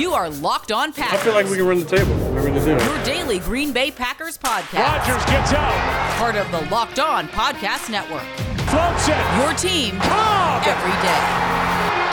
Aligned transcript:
You 0.00 0.14
are 0.14 0.30
Locked 0.30 0.72
On 0.72 0.94
Packers. 0.94 1.20
I 1.20 1.22
feel 1.22 1.34
like 1.34 1.44
we 1.44 1.58
can 1.58 1.66
run 1.66 1.78
the 1.78 1.84
table. 1.84 2.16
We're 2.32 2.40
going 2.40 2.54
to 2.54 2.64
do 2.64 2.70
it. 2.72 2.82
Your 2.82 3.04
daily 3.04 3.38
Green 3.38 3.70
Bay 3.70 3.90
Packers 3.90 4.38
podcast. 4.38 4.96
Rodgers 4.96 5.24
gets 5.26 5.52
out. 5.52 6.16
Part 6.16 6.36
of 6.36 6.50
the 6.50 6.62
Locked 6.70 6.98
On 6.98 7.28
Podcast 7.28 7.90
Network. 7.90 8.24
Floats 8.72 9.08
it. 9.12 9.20
Your 9.36 9.52
team 9.60 10.00
Cobb. 10.00 10.64
every 10.64 10.96
day. 11.04 11.20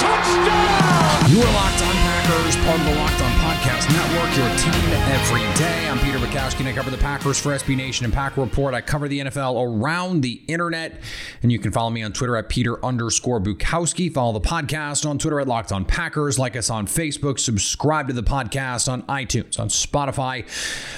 Touchdown. 0.04 1.32
You 1.32 1.40
are 1.40 1.54
Locked 1.56 1.82
On 1.88 1.96
Packers, 1.96 2.58
part 2.58 2.78
of 2.78 2.86
the 2.88 2.96
Locked 3.00 3.22
On 3.22 3.32
Podcast 3.32 3.47
Network, 3.66 4.38
your 4.38 4.50
team 4.58 4.92
every 5.10 5.42
day. 5.58 5.90
I'm 5.90 5.98
Peter 6.00 6.20
Bukowski, 6.20 6.60
and 6.60 6.70
I 6.70 6.74
cover 6.74 6.92
the 6.92 6.98
Packers 6.98 7.40
for 7.40 7.50
SB 7.50 7.76
Nation 7.76 8.06
and 8.06 8.14
Pack 8.14 8.38
Report. 8.38 8.74
I 8.74 8.82
cover 8.82 9.08
the 9.08 9.20
NFL 9.20 9.82
around 9.82 10.22
the 10.22 10.42
internet, 10.48 11.02
and 11.42 11.52
you 11.52 11.58
can 11.58 11.72
follow 11.72 11.90
me 11.90 12.04
on 12.04 12.14
Twitter 12.14 12.36
at 12.36 12.50
Peter 12.50 12.84
underscore 12.86 13.40
Bukowski. 13.40 14.14
Follow 14.14 14.34
the 14.34 14.48
podcast 14.48 15.10
on 15.10 15.18
Twitter 15.18 15.40
at 15.40 15.48
Locked 15.48 15.72
On 15.72 15.86
Packers. 15.86 16.38
Like 16.38 16.56
us 16.56 16.70
on 16.70 16.86
Facebook. 16.86 17.40
Subscribe 17.40 18.08
to 18.08 18.14
the 18.14 18.24
podcast 18.24 18.92
on 18.92 19.02
iTunes, 19.04 19.60
on 19.60 19.70
Spotify, 19.70 20.46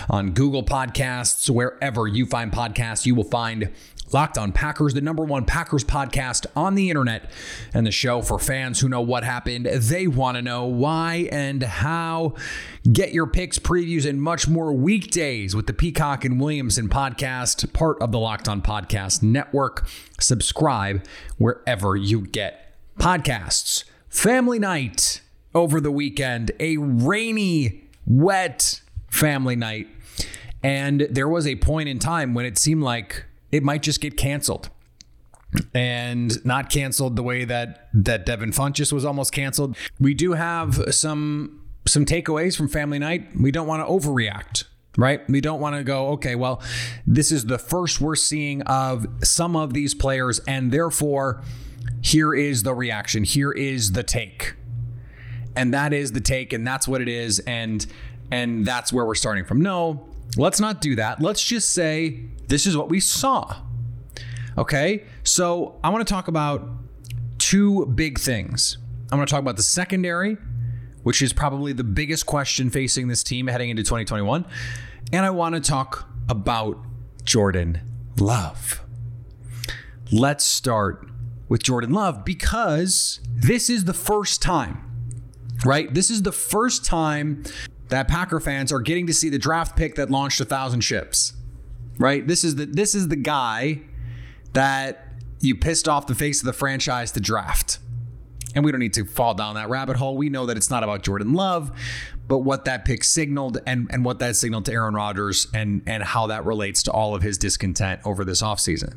on 0.09 0.31
Google 0.31 0.63
Podcasts, 0.63 1.49
wherever 1.49 2.07
you 2.07 2.25
find 2.25 2.51
podcasts, 2.51 3.05
you 3.05 3.15
will 3.15 3.23
find 3.23 3.71
Locked 4.11 4.37
on 4.37 4.51
Packers, 4.51 4.93
the 4.93 5.01
number 5.01 5.23
one 5.23 5.45
Packers 5.45 5.83
podcast 5.83 6.45
on 6.55 6.75
the 6.75 6.89
internet, 6.89 7.29
and 7.73 7.85
the 7.85 7.91
show 7.91 8.21
for 8.21 8.39
fans 8.39 8.79
who 8.79 8.89
know 8.89 9.01
what 9.01 9.23
happened. 9.23 9.65
They 9.65 10.07
want 10.07 10.35
to 10.37 10.41
know 10.41 10.65
why 10.65 11.29
and 11.31 11.61
how. 11.61 12.33
Get 12.91 13.13
your 13.13 13.27
picks, 13.27 13.59
previews, 13.59 14.09
and 14.09 14.21
much 14.21 14.47
more 14.47 14.73
weekdays 14.73 15.55
with 15.55 15.67
the 15.67 15.73
Peacock 15.73 16.25
and 16.25 16.39
Williamson 16.39 16.89
podcast, 16.89 17.71
part 17.73 18.01
of 18.01 18.11
the 18.11 18.19
Locked 18.19 18.47
on 18.47 18.61
Podcast 18.61 19.21
Network. 19.21 19.87
Subscribe 20.19 21.05
wherever 21.37 21.95
you 21.95 22.21
get 22.21 22.75
podcasts. 22.97 23.83
Family 24.09 24.57
night 24.57 25.21
over 25.53 25.79
the 25.79 25.91
weekend, 25.91 26.51
a 26.59 26.77
rainy, 26.77 27.83
wet 28.07 28.81
family 29.09 29.55
night. 29.55 29.87
And 30.61 31.01
there 31.09 31.29
was 31.29 31.47
a 31.47 31.55
point 31.55 31.89
in 31.89 31.99
time 31.99 32.33
when 32.33 32.45
it 32.45 32.57
seemed 32.57 32.83
like 32.83 33.25
it 33.51 33.63
might 33.63 33.83
just 33.83 34.01
get 34.01 34.17
canceled. 34.17 34.69
And 35.73 36.45
not 36.45 36.69
canceled 36.69 37.15
the 37.15 37.23
way 37.23 37.43
that 37.43 37.89
that 37.91 38.23
Devin 38.23 38.51
Funchess 38.51 38.93
was 38.93 39.03
almost 39.03 39.33
canceled. 39.33 39.75
We 39.99 40.13
do 40.13 40.33
have 40.33 40.93
some 40.93 41.63
some 41.87 42.05
takeaways 42.05 42.55
from 42.55 42.67
family 42.67 42.99
night. 42.99 43.29
We 43.35 43.49
don't 43.49 43.65
want 43.65 43.81
to 43.85 43.91
overreact, 43.91 44.65
right? 44.95 45.27
We 45.27 45.41
don't 45.41 45.59
want 45.59 45.75
to 45.75 45.83
go, 45.83 46.09
okay, 46.09 46.35
well, 46.35 46.61
this 47.07 47.31
is 47.31 47.47
the 47.47 47.57
first 47.57 47.99
we're 47.99 48.15
seeing 48.15 48.61
of 48.63 49.07
some 49.23 49.55
of 49.55 49.73
these 49.73 49.95
players, 49.95 50.37
and 50.47 50.71
therefore, 50.71 51.41
here 52.03 52.35
is 52.35 52.61
the 52.61 52.75
reaction. 52.75 53.23
Here 53.23 53.51
is 53.51 53.93
the 53.93 54.03
take 54.03 54.53
and 55.55 55.73
that 55.73 55.93
is 55.93 56.11
the 56.13 56.21
take 56.21 56.53
and 56.53 56.65
that's 56.65 56.87
what 56.87 57.01
it 57.01 57.09
is 57.09 57.39
and 57.39 57.85
and 58.31 58.65
that's 58.65 58.93
where 58.93 59.05
we're 59.05 59.15
starting 59.15 59.43
from 59.43 59.61
no 59.61 60.08
let's 60.37 60.59
not 60.59 60.81
do 60.81 60.95
that. 60.95 61.21
Let's 61.21 61.43
just 61.43 61.73
say 61.73 62.25
this 62.47 62.65
is 62.65 62.75
what 62.75 62.89
we 62.89 62.99
saw. 62.99 63.55
Okay? 64.57 65.03
So 65.23 65.79
i 65.83 65.89
want 65.89 66.05
to 66.05 66.11
talk 66.11 66.27
about 66.27 66.67
two 67.37 67.85
big 67.87 68.19
things. 68.19 68.77
I 69.11 69.15
want 69.15 69.27
to 69.27 69.33
talk 69.33 69.41
about 69.41 69.57
the 69.57 69.63
secondary 69.63 70.37
which 71.03 71.21
is 71.21 71.31
probably 71.31 71.71
the 71.71 71.83
biggest 71.83 72.25
question 72.25 72.69
facing 72.69 73.07
this 73.07 73.23
team 73.23 73.47
heading 73.47 73.69
into 73.69 73.81
2021 73.81 74.45
and 75.13 75.25
i 75.25 75.29
want 75.29 75.55
to 75.55 75.61
talk 75.61 76.09
about 76.27 76.77
jordan 77.23 77.79
love. 78.19 78.81
Let's 80.11 80.43
start 80.43 81.09
with 81.47 81.63
jordan 81.63 81.93
love 81.93 82.25
because 82.25 83.21
this 83.33 83.69
is 83.69 83.85
the 83.85 83.93
first 83.93 84.41
time 84.41 84.89
right? 85.65 85.93
This 85.93 86.09
is 86.09 86.23
the 86.23 86.31
first 86.31 86.85
time 86.85 87.43
that 87.89 88.07
Packer 88.07 88.39
fans 88.39 88.71
are 88.71 88.79
getting 88.79 89.07
to 89.07 89.13
see 89.13 89.29
the 89.29 89.39
draft 89.39 89.75
pick 89.75 89.95
that 89.95 90.09
launched 90.09 90.39
a 90.39 90.45
thousand 90.45 90.81
ships, 90.81 91.33
right? 91.97 92.25
This 92.25 92.43
is 92.43 92.55
the 92.55 92.65
this 92.65 92.95
is 92.95 93.07
the 93.07 93.15
guy 93.15 93.81
that 94.53 95.05
you 95.39 95.55
pissed 95.55 95.87
off 95.87 96.07
the 96.07 96.15
face 96.15 96.41
of 96.41 96.45
the 96.45 96.53
franchise 96.53 97.11
to 97.13 97.19
draft. 97.19 97.79
And 98.55 98.65
we 98.65 98.71
don't 98.71 98.79
need 98.79 98.93
to 98.93 99.05
fall 99.05 99.35
down 99.35 99.55
that 99.55 99.69
rabbit 99.69 99.97
hole. 99.97 100.17
We 100.17 100.29
know 100.29 100.47
that 100.47 100.57
it's 100.57 100.71
not 100.71 100.83
about 100.83 101.03
Jordan 101.03 101.33
Love, 101.33 101.71
but 102.27 102.39
what 102.39 102.65
that 102.65 102.83
pick 102.83 103.03
signaled 103.03 103.59
and, 103.67 103.87
and 103.91 104.03
what 104.03 104.19
that 104.19 104.35
signaled 104.35 104.65
to 104.65 104.73
Aaron 104.73 104.95
Rodgers 104.95 105.47
and, 105.53 105.83
and 105.85 106.03
how 106.03 106.27
that 106.27 106.45
relates 106.45 106.81
to 106.83 106.91
all 106.91 107.13
of 107.13 107.21
his 107.21 107.37
discontent 107.37 108.01
over 108.05 108.25
this 108.25 108.41
offseason. 108.41 108.95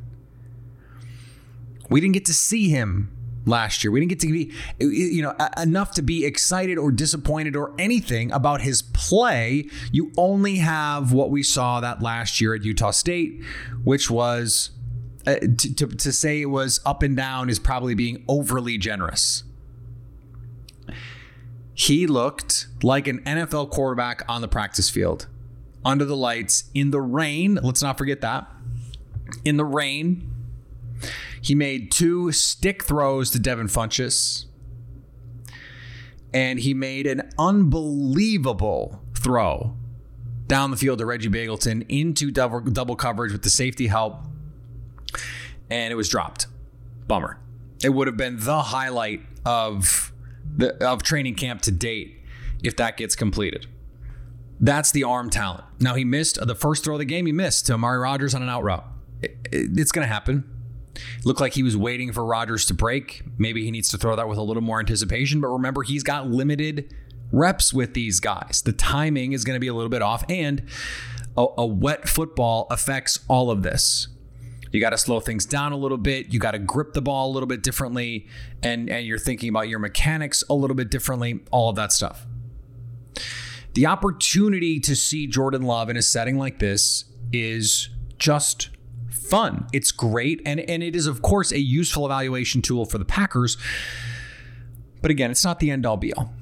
We 1.90 2.00
didn't 2.00 2.14
get 2.14 2.24
to 2.26 2.34
see 2.34 2.70
him 2.70 3.10
last 3.46 3.82
year. 3.82 3.90
We 3.90 4.00
didn't 4.00 4.10
get 4.10 4.20
to 4.20 4.32
be, 4.32 4.52
you 4.78 5.22
know, 5.22 5.34
enough 5.60 5.92
to 5.92 6.02
be 6.02 6.24
excited 6.24 6.78
or 6.78 6.90
disappointed 6.90 7.56
or 7.56 7.72
anything 7.78 8.32
about 8.32 8.60
his 8.60 8.82
play. 8.82 9.68
You 9.90 10.12
only 10.16 10.56
have 10.56 11.12
what 11.12 11.30
we 11.30 11.42
saw 11.42 11.80
that 11.80 12.02
last 12.02 12.40
year 12.40 12.54
at 12.54 12.64
Utah 12.64 12.90
State, 12.90 13.42
which 13.84 14.10
was 14.10 14.70
uh, 15.26 15.36
to, 15.36 15.74
to, 15.74 15.86
to 15.86 16.12
say 16.12 16.40
it 16.40 16.46
was 16.46 16.80
up 16.84 17.02
and 17.02 17.16
down 17.16 17.48
is 17.48 17.58
probably 17.58 17.94
being 17.94 18.24
overly 18.28 18.78
generous. 18.78 19.44
He 21.74 22.06
looked 22.06 22.66
like 22.82 23.06
an 23.06 23.20
NFL 23.20 23.70
quarterback 23.70 24.24
on 24.28 24.40
the 24.40 24.48
practice 24.48 24.90
field, 24.90 25.26
under 25.84 26.04
the 26.04 26.16
lights, 26.16 26.64
in 26.74 26.90
the 26.90 27.00
rain. 27.00 27.58
Let's 27.62 27.82
not 27.82 27.98
forget 27.98 28.20
that. 28.20 28.48
In 29.44 29.56
the 29.56 29.64
rain, 29.64 30.31
he 31.40 31.54
made 31.54 31.90
two 31.90 32.32
stick 32.32 32.84
throws 32.84 33.30
to 33.30 33.38
Devin 33.38 33.68
Funchess. 33.68 34.46
And 36.34 36.60
he 36.60 36.72
made 36.72 37.06
an 37.06 37.30
unbelievable 37.38 39.02
throw 39.14 39.76
down 40.46 40.70
the 40.70 40.76
field 40.76 40.98
to 40.98 41.06
Reggie 41.06 41.28
Begelton 41.28 41.84
into 41.88 42.30
double, 42.30 42.60
double 42.60 42.96
coverage 42.96 43.32
with 43.32 43.42
the 43.42 43.50
safety 43.50 43.86
help. 43.86 44.24
And 45.70 45.92
it 45.92 45.96
was 45.96 46.08
dropped. 46.08 46.46
Bummer. 47.06 47.38
It 47.82 47.90
would 47.90 48.06
have 48.06 48.16
been 48.16 48.38
the 48.38 48.62
highlight 48.62 49.22
of 49.44 50.12
the 50.56 50.74
of 50.84 51.02
training 51.02 51.34
camp 51.34 51.62
to 51.62 51.70
date 51.72 52.20
if 52.62 52.76
that 52.76 52.96
gets 52.96 53.16
completed. 53.16 53.66
That's 54.60 54.92
the 54.92 55.04
arm 55.04 55.30
talent. 55.30 55.64
Now 55.80 55.94
he 55.94 56.04
missed 56.04 56.38
uh, 56.38 56.44
the 56.44 56.54
first 56.54 56.84
throw 56.84 56.94
of 56.94 57.00
the 57.00 57.04
game. 57.04 57.26
He 57.26 57.32
missed 57.32 57.66
to 57.66 57.74
Amari 57.74 57.98
Rodgers 57.98 58.34
on 58.34 58.42
an 58.42 58.48
out 58.48 58.62
route. 58.62 58.86
It, 59.20 59.36
it, 59.50 59.78
it's 59.78 59.90
going 59.90 60.06
to 60.06 60.12
happen. 60.12 60.44
Looked 61.24 61.40
like 61.40 61.54
he 61.54 61.62
was 61.62 61.76
waiting 61.76 62.12
for 62.12 62.24
Rodgers 62.24 62.66
to 62.66 62.74
break. 62.74 63.22
Maybe 63.38 63.64
he 63.64 63.70
needs 63.70 63.88
to 63.90 63.98
throw 63.98 64.16
that 64.16 64.28
with 64.28 64.38
a 64.38 64.42
little 64.42 64.62
more 64.62 64.78
anticipation. 64.78 65.40
But 65.40 65.48
remember, 65.48 65.82
he's 65.82 66.02
got 66.02 66.28
limited 66.28 66.94
reps 67.32 67.72
with 67.72 67.94
these 67.94 68.20
guys. 68.20 68.62
The 68.64 68.72
timing 68.72 69.32
is 69.32 69.44
going 69.44 69.56
to 69.56 69.60
be 69.60 69.68
a 69.68 69.74
little 69.74 69.88
bit 69.88 70.02
off, 70.02 70.24
and 70.28 70.62
a, 71.36 71.46
a 71.58 71.66
wet 71.66 72.08
football 72.08 72.66
affects 72.70 73.20
all 73.28 73.50
of 73.50 73.62
this. 73.62 74.08
You 74.70 74.80
got 74.80 74.90
to 74.90 74.98
slow 74.98 75.20
things 75.20 75.44
down 75.44 75.72
a 75.72 75.76
little 75.76 75.98
bit. 75.98 76.32
You 76.32 76.40
got 76.40 76.52
to 76.52 76.58
grip 76.58 76.94
the 76.94 77.02
ball 77.02 77.30
a 77.30 77.32
little 77.32 77.46
bit 77.46 77.62
differently, 77.62 78.26
and 78.62 78.88
and 78.88 79.06
you're 79.06 79.18
thinking 79.18 79.48
about 79.48 79.68
your 79.68 79.78
mechanics 79.78 80.42
a 80.48 80.54
little 80.54 80.76
bit 80.76 80.90
differently. 80.90 81.40
All 81.50 81.68
of 81.68 81.76
that 81.76 81.92
stuff. 81.92 82.26
The 83.74 83.86
opportunity 83.86 84.80
to 84.80 84.94
see 84.94 85.26
Jordan 85.26 85.62
Love 85.62 85.88
in 85.88 85.96
a 85.96 86.02
setting 86.02 86.38
like 86.38 86.58
this 86.58 87.04
is 87.32 87.88
just 88.18 88.70
fun. 89.12 89.66
It's 89.72 89.92
great. 89.92 90.40
And, 90.44 90.60
and 90.60 90.82
it 90.82 90.96
is, 90.96 91.06
of 91.06 91.22
course, 91.22 91.52
a 91.52 91.58
useful 91.58 92.06
evaluation 92.06 92.62
tool 92.62 92.84
for 92.84 92.98
the 92.98 93.04
Packers. 93.04 93.56
But 95.00 95.10
again, 95.10 95.30
it's 95.30 95.44
not 95.44 95.60
the 95.60 95.70
end 95.70 95.86
all 95.86 95.96
be 95.96 96.12
all. 96.12 96.32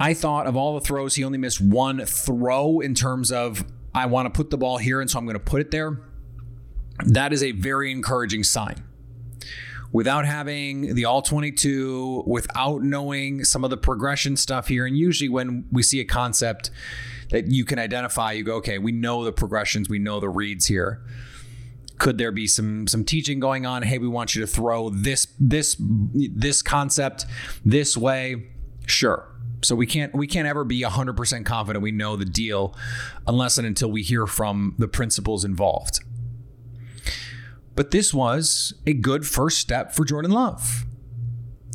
I 0.00 0.14
thought 0.14 0.46
of 0.46 0.56
all 0.56 0.74
the 0.74 0.80
throws, 0.80 1.14
he 1.14 1.24
only 1.24 1.38
missed 1.38 1.60
one 1.60 2.04
throw 2.04 2.80
in 2.80 2.94
terms 2.94 3.30
of, 3.30 3.64
I 3.94 4.06
want 4.06 4.26
to 4.26 4.30
put 4.36 4.50
the 4.50 4.56
ball 4.56 4.78
here, 4.78 5.00
and 5.00 5.10
so 5.10 5.18
I'm 5.18 5.26
going 5.26 5.34
to 5.34 5.40
put 5.40 5.60
it 5.60 5.70
there. 5.70 6.00
That 7.04 7.32
is 7.32 7.42
a 7.42 7.52
very 7.52 7.92
encouraging 7.92 8.44
sign. 8.44 8.82
Without 9.92 10.24
having 10.24 10.94
the 10.94 11.04
all 11.04 11.20
22, 11.20 12.24
without 12.26 12.82
knowing 12.82 13.44
some 13.44 13.62
of 13.64 13.70
the 13.70 13.76
progression 13.76 14.36
stuff 14.36 14.68
here, 14.68 14.86
and 14.86 14.96
usually 14.96 15.28
when 15.28 15.66
we 15.70 15.82
see 15.82 16.00
a 16.00 16.04
concept 16.04 16.70
that 17.32 17.50
you 17.50 17.64
can 17.64 17.78
identify. 17.78 18.32
You 18.32 18.44
go, 18.44 18.56
okay, 18.56 18.78
we 18.78 18.92
know 18.92 19.24
the 19.24 19.32
progressions, 19.32 19.88
we 19.88 19.98
know 19.98 20.20
the 20.20 20.28
reads 20.28 20.66
here. 20.66 21.02
Could 22.02 22.18
there 22.18 22.32
be 22.32 22.48
some 22.48 22.88
some 22.88 23.04
teaching 23.04 23.38
going 23.38 23.64
on? 23.64 23.84
Hey, 23.84 23.98
we 23.98 24.08
want 24.08 24.34
you 24.34 24.40
to 24.40 24.46
throw 24.48 24.90
this 24.90 25.28
this 25.38 25.76
this 25.78 26.60
concept 26.60 27.26
this 27.64 27.96
way. 27.96 28.48
Sure. 28.86 29.28
So 29.62 29.76
we 29.76 29.86
can't 29.86 30.12
we 30.12 30.26
can't 30.26 30.48
ever 30.48 30.64
be 30.64 30.82
100% 30.82 31.46
confident 31.46 31.80
we 31.80 31.92
know 31.92 32.16
the 32.16 32.24
deal 32.24 32.76
unless 33.28 33.56
and 33.56 33.68
until 33.68 33.88
we 33.88 34.02
hear 34.02 34.26
from 34.26 34.74
the 34.78 34.88
principals 34.88 35.44
involved. 35.44 36.00
But 37.76 37.92
this 37.92 38.12
was 38.12 38.74
a 38.84 38.94
good 38.94 39.24
first 39.24 39.58
step 39.58 39.92
for 39.92 40.04
Jordan 40.04 40.32
Love. 40.32 40.84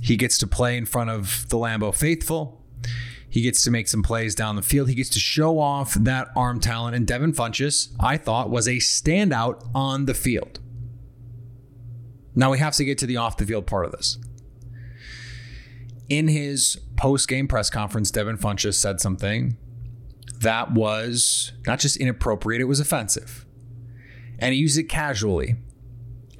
He 0.02 0.18
gets 0.18 0.38
to 0.40 0.48
play 0.48 0.76
in 0.76 0.86
front 0.86 1.10
of 1.10 1.46
the 1.48 1.56
Lambeau 1.56 1.96
faithful. 1.96 2.66
He 3.30 3.42
gets 3.42 3.62
to 3.64 3.72
make 3.72 3.88
some 3.88 4.04
plays 4.04 4.36
down 4.36 4.56
the 4.56 4.62
field. 4.62 4.90
He 4.90 4.96
gets 4.96 5.10
to 5.10 5.20
show 5.20 5.60
off 5.60 5.94
that 5.96 6.30
arm 6.36 6.60
talent. 6.60 6.96
And 6.96 7.06
Devin 7.06 7.34
Funchess, 7.34 7.94
I 8.00 8.18
thought, 8.18 8.50
was 8.50 8.68
a 8.68 8.78
standout 8.78 9.68
on 9.76 10.06
the 10.06 10.14
field. 10.14 10.60
Now 12.36 12.52
we 12.52 12.60
have 12.60 12.76
to 12.76 12.86
get 12.86 12.98
to 13.00 13.06
the 13.06 13.18
off 13.18 13.38
the 13.38 13.46
field 13.46 13.68
part 13.68 13.86
of 13.86 13.92
this. 13.92 14.18
In 16.08 16.30
his 16.30 16.80
post 16.96 17.28
game 17.28 17.48
press 17.48 17.70
conference, 17.70 18.12
Devin 18.12 18.38
Funchess 18.38 18.76
said 18.76 19.02
something 19.02 19.58
that 20.40 20.72
was 20.72 21.52
not 21.66 21.80
just 21.80 21.98
inappropriate, 21.98 22.62
it 22.62 22.66
was 22.66 22.80
offensive. 22.80 23.46
And 24.40 24.54
he 24.54 24.60
used 24.60 24.78
it 24.78 24.84
casually. 24.84 25.56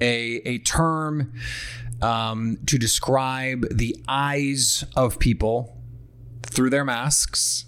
A, 0.00 0.40
a 0.46 0.58
term 0.58 1.32
um, 2.00 2.58
to 2.66 2.78
describe 2.78 3.66
the 3.70 3.96
eyes 4.06 4.84
of 4.94 5.18
people 5.18 5.77
through 6.58 6.70
their 6.70 6.84
masks 6.84 7.66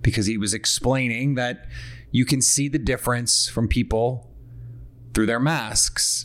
because 0.00 0.24
he 0.24 0.38
was 0.38 0.54
explaining 0.54 1.34
that 1.34 1.66
you 2.10 2.24
can 2.24 2.40
see 2.40 2.66
the 2.66 2.78
difference 2.78 3.50
from 3.50 3.68
people 3.68 4.32
through 5.12 5.26
their 5.26 5.38
masks. 5.38 6.24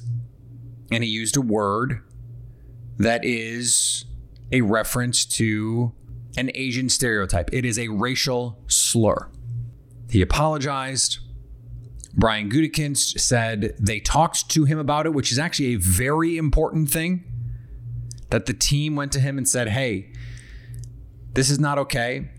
And 0.93 1.03
he 1.03 1.09
used 1.09 1.35
a 1.35 1.41
word 1.41 2.01
that 2.97 3.25
is 3.25 4.05
a 4.49 4.61
reference 4.61 5.25
to 5.25 5.91
an 6.37 6.51
Asian 6.55 6.87
stereotype. 6.87 7.49
It 7.51 7.65
is 7.65 7.77
a 7.77 7.89
racial 7.89 8.63
slur. 8.67 9.29
He 10.09 10.21
apologized. 10.21 11.19
Brian 12.13 12.49
Gutekunst 12.49 13.19
said 13.19 13.75
they 13.77 13.99
talked 13.99 14.49
to 14.51 14.63
him 14.63 14.79
about 14.79 15.05
it, 15.05 15.13
which 15.13 15.33
is 15.33 15.37
actually 15.37 15.73
a 15.73 15.79
very 15.79 16.37
important 16.37 16.89
thing. 16.89 17.25
That 18.29 18.45
the 18.45 18.53
team 18.53 18.95
went 18.95 19.11
to 19.11 19.19
him 19.19 19.37
and 19.37 19.49
said, 19.49 19.67
"Hey, 19.67 20.12
this 21.33 21.49
is 21.49 21.59
not 21.59 21.77
okay, 21.79 22.29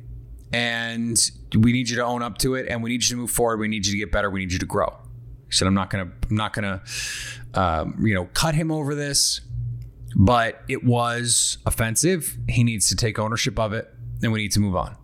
and 0.52 1.18
we 1.56 1.72
need 1.72 1.88
you 1.88 1.96
to 1.96 2.04
own 2.04 2.22
up 2.22 2.38
to 2.38 2.54
it, 2.54 2.66
and 2.68 2.82
we 2.82 2.90
need 2.90 3.02
you 3.02 3.08
to 3.10 3.16
move 3.16 3.30
forward. 3.30 3.58
We 3.58 3.68
need 3.68 3.86
you 3.86 3.92
to 3.92 3.98
get 3.98 4.12
better. 4.12 4.30
We 4.30 4.40
need 4.40 4.52
you 4.52 4.58
to 4.58 4.66
grow." 4.66 4.96
He 5.46 5.52
said, 5.52 5.66
"I'm 5.66 5.74
not 5.74 5.90
gonna, 5.90 6.10
I'm 6.30 6.36
not 6.36 6.52
gonna, 6.52 6.82
um, 7.54 7.96
you 8.04 8.14
know, 8.14 8.26
cut 8.34 8.54
him 8.54 8.70
over 8.70 8.94
this, 8.94 9.40
but 10.16 10.62
it 10.68 10.84
was 10.84 11.58
offensive. 11.66 12.36
He 12.48 12.64
needs 12.64 12.88
to 12.88 12.96
take 12.96 13.18
ownership 13.18 13.58
of 13.58 13.72
it, 13.72 13.92
and 14.22 14.32
we 14.32 14.40
need 14.40 14.52
to 14.52 14.60
move 14.60 14.76
on." 14.76 14.96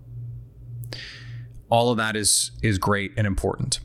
All 1.69 1.90
of 1.90 1.98
that 1.98 2.16
is 2.16 2.52
is 2.62 2.78
great 2.78 3.12
and 3.16 3.26
important. 3.26 3.81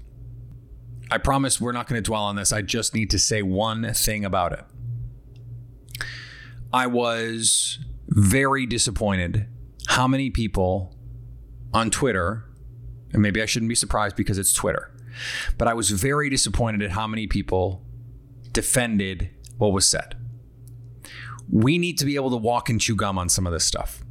I 1.12 1.20
promise 1.20 1.62
we're 1.62 1.72
not 1.72 1.88
going 1.88 2.02
to 2.02 2.08
dwell 2.08 2.24
on 2.24 2.36
this. 2.36 2.52
I 2.52 2.62
just 2.62 2.96
need 2.96 3.10
to 3.12 3.20
say 3.20 3.42
one 3.44 3.94
thing 3.94 4.26
about 4.26 4.54
it. 4.54 4.66
I 6.74 6.88
was 6.88 7.80
very 8.08 8.66
disappointed 8.66 9.48
how 9.88 10.08
many 10.08 10.30
people 10.30 10.96
on 11.74 11.90
Twitter, 11.90 12.46
and 13.14 13.22
maybe 13.22 13.42
I 13.42 13.46
shouldn't 13.46 13.70
be 13.70 13.76
surprised 13.76 14.16
because 14.16 14.38
it's 14.38 14.54
Twitter, 14.54 14.92
but 15.58 15.68
I 15.68 15.74
was 15.74 15.92
very 15.92 16.30
disappointed 16.30 16.82
at 16.82 16.92
how 16.92 17.08
many 17.08 17.28
people 17.28 17.86
defended 18.52 19.30
what 19.58 19.74
was 19.74 19.86
said. 19.86 20.16
We 21.50 21.78
need 21.78 21.98
to 22.00 22.06
be 22.06 22.16
able 22.16 22.32
to 22.32 22.38
walk 22.38 22.70
and 22.70 22.82
chew 22.82 22.96
gum 22.96 23.18
on 23.18 23.30
some 23.30 23.46
of 23.46 23.54
this 23.54 23.66
stuff. 23.66 24.04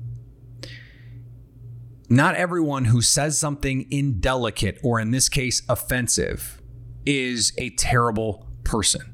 Not 2.09 2.37
everyone 2.37 2.85
who 2.87 3.00
says 3.00 3.38
something 3.38 3.87
indelicate, 3.91 4.79
or 4.82 5.00
in 5.00 5.11
this 5.11 5.29
case, 5.29 5.62
offensive, 5.69 6.61
is 7.06 7.53
a 7.59 7.70
terrible 7.70 8.47
person. 8.62 9.12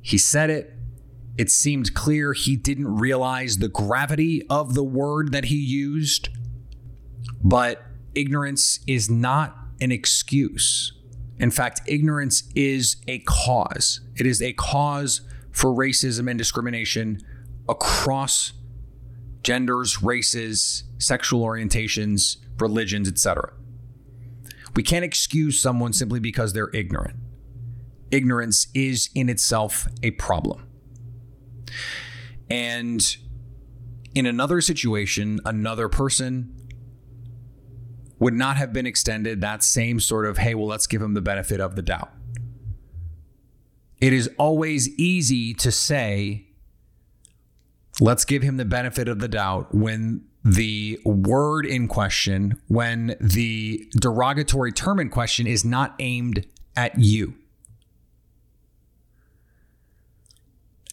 He 0.00 0.16
said 0.16 0.48
it. 0.48 0.74
It 1.38 1.50
seemed 1.52 1.94
clear 1.94 2.32
he 2.32 2.56
didn't 2.56 2.98
realize 2.98 3.58
the 3.58 3.68
gravity 3.68 4.42
of 4.50 4.74
the 4.74 4.82
word 4.82 5.30
that 5.30 5.46
he 5.46 5.56
used. 5.56 6.30
But 7.42 7.82
ignorance 8.14 8.80
is 8.88 9.08
not 9.08 9.56
an 9.80 9.92
excuse. 9.92 10.92
In 11.38 11.52
fact, 11.52 11.80
ignorance 11.86 12.42
is 12.56 12.96
a 13.06 13.20
cause. 13.20 14.00
It 14.16 14.26
is 14.26 14.42
a 14.42 14.52
cause 14.52 15.20
for 15.52 15.70
racism 15.70 16.28
and 16.28 16.36
discrimination 16.36 17.20
across 17.68 18.52
genders, 19.44 20.02
races, 20.02 20.82
sexual 20.98 21.44
orientations, 21.46 22.38
religions, 22.58 23.08
etc. 23.08 23.52
We 24.74 24.82
can't 24.82 25.04
excuse 25.04 25.60
someone 25.60 25.92
simply 25.92 26.18
because 26.18 26.52
they're 26.52 26.74
ignorant. 26.74 27.16
Ignorance 28.10 28.66
is 28.74 29.10
in 29.14 29.28
itself 29.28 29.86
a 30.02 30.10
problem. 30.12 30.67
And 32.50 33.16
in 34.14 34.26
another 34.26 34.60
situation, 34.60 35.40
another 35.44 35.88
person 35.88 36.54
would 38.18 38.34
not 38.34 38.56
have 38.56 38.72
been 38.72 38.86
extended 38.86 39.40
that 39.40 39.62
same 39.62 40.00
sort 40.00 40.26
of, 40.26 40.38
hey, 40.38 40.54
well, 40.54 40.66
let's 40.66 40.86
give 40.86 41.00
him 41.00 41.14
the 41.14 41.20
benefit 41.20 41.60
of 41.60 41.76
the 41.76 41.82
doubt. 41.82 42.10
It 44.00 44.12
is 44.12 44.30
always 44.38 44.88
easy 44.98 45.54
to 45.54 45.70
say, 45.70 46.46
let's 48.00 48.24
give 48.24 48.42
him 48.42 48.56
the 48.56 48.64
benefit 48.64 49.08
of 49.08 49.18
the 49.18 49.28
doubt 49.28 49.74
when 49.74 50.24
the 50.44 51.00
word 51.04 51.66
in 51.66 51.88
question, 51.88 52.60
when 52.68 53.16
the 53.20 53.86
derogatory 54.00 54.72
term 54.72 55.00
in 55.00 55.10
question 55.10 55.46
is 55.46 55.64
not 55.64 55.94
aimed 55.98 56.46
at 56.76 56.98
you. 56.98 57.34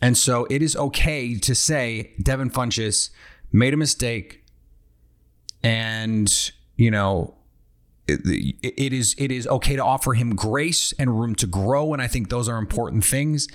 And 0.05 0.15
so 0.15 0.45
it 0.51 0.61
is 0.61 0.75
okay 0.75 1.33
to 1.33 1.55
say 1.55 2.11
Devin 2.21 2.51
Funchess 2.51 3.09
made 3.51 3.73
a 3.73 3.77
mistake 3.77 4.43
and, 5.63 6.51
you 6.75 6.91
know, 6.91 7.33
it, 8.07 8.19
it 8.61 8.93
is 8.93 9.15
it 9.17 9.31
is 9.31 9.47
okay 9.47 9.75
to 9.75 9.83
offer 9.83 10.13
him 10.13 10.35
grace 10.35 10.93
and 10.99 11.19
room 11.19 11.33
to 11.33 11.47
grow 11.47 11.91
and 11.91 12.03
I 12.03 12.07
think 12.07 12.29
those 12.29 12.47
are 12.47 12.59
important 12.59 13.03
things. 13.03 13.47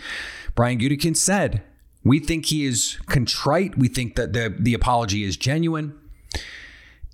Brian 0.56 0.80
Gutekunst 0.80 1.18
said, 1.18 1.62
we 2.02 2.18
think 2.18 2.46
he 2.46 2.64
is 2.64 2.98
contrite, 3.06 3.78
we 3.78 3.86
think 3.86 4.16
that 4.16 4.32
the 4.32 4.52
the 4.58 4.74
apology 4.74 5.22
is 5.22 5.36
genuine 5.36 5.96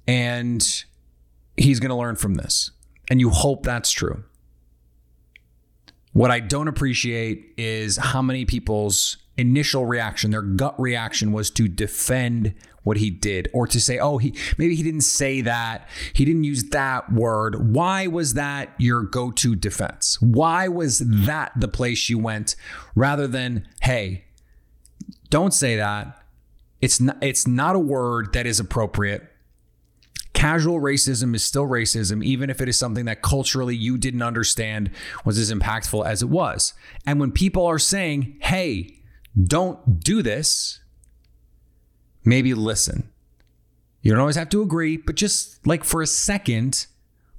and 0.08 0.84
he's 1.58 1.78
going 1.78 1.90
to 1.90 1.94
learn 1.94 2.16
from 2.16 2.36
this. 2.36 2.70
And 3.10 3.20
you 3.20 3.28
hope 3.28 3.64
that's 3.64 3.92
true. 3.92 4.24
What 6.14 6.30
I 6.30 6.40
don't 6.40 6.68
appreciate 6.68 7.52
is 7.58 7.98
how 7.98 8.22
many 8.22 8.46
people's 8.46 9.18
initial 9.36 9.86
reaction, 9.86 10.30
their 10.30 10.42
gut 10.42 10.78
reaction 10.80 11.32
was 11.32 11.50
to 11.50 11.68
defend 11.68 12.54
what 12.82 12.98
he 12.98 13.10
did 13.10 13.48
or 13.52 13.66
to 13.66 13.80
say, 13.80 13.98
oh, 13.98 14.18
he 14.18 14.32
maybe 14.58 14.76
he 14.76 14.82
didn't 14.82 15.00
say 15.00 15.40
that. 15.40 15.88
He 16.12 16.24
didn't 16.24 16.44
use 16.44 16.64
that 16.70 17.12
word. 17.12 17.74
Why 17.74 18.06
was 18.06 18.34
that 18.34 18.74
your 18.78 19.02
go-to 19.02 19.56
defense? 19.56 20.22
Why 20.22 20.68
was 20.68 21.00
that 21.00 21.52
the 21.56 21.66
place 21.68 22.08
you 22.08 22.18
went 22.18 22.54
rather 22.94 23.26
than, 23.26 23.66
hey, 23.82 24.24
don't 25.30 25.52
say 25.52 25.76
that. 25.76 26.22
It's 26.80 27.00
not 27.00 27.16
it's 27.20 27.46
not 27.46 27.74
a 27.74 27.80
word 27.80 28.32
that 28.34 28.46
is 28.46 28.60
appropriate. 28.60 29.32
Casual 30.32 30.80
racism 30.80 31.34
is 31.34 31.42
still 31.42 31.64
racism, 31.66 32.22
even 32.22 32.50
if 32.50 32.60
it 32.60 32.68
is 32.68 32.78
something 32.78 33.06
that 33.06 33.22
culturally 33.22 33.74
you 33.74 33.96
didn't 33.96 34.22
understand 34.22 34.90
was 35.24 35.38
as 35.38 35.50
impactful 35.50 36.06
as 36.06 36.22
it 36.22 36.28
was. 36.28 36.74
And 37.06 37.18
when 37.18 37.32
people 37.32 37.64
are 37.66 37.78
saying, 37.78 38.36
hey, 38.40 38.95
don't 39.42 40.00
do 40.00 40.22
this, 40.22 40.80
maybe 42.24 42.54
listen. 42.54 43.10
You 44.02 44.12
don't 44.12 44.20
always 44.20 44.36
have 44.36 44.50
to 44.50 44.62
agree, 44.62 44.96
but 44.96 45.16
just 45.16 45.66
like 45.66 45.84
for 45.84 46.00
a 46.00 46.06
second, 46.06 46.86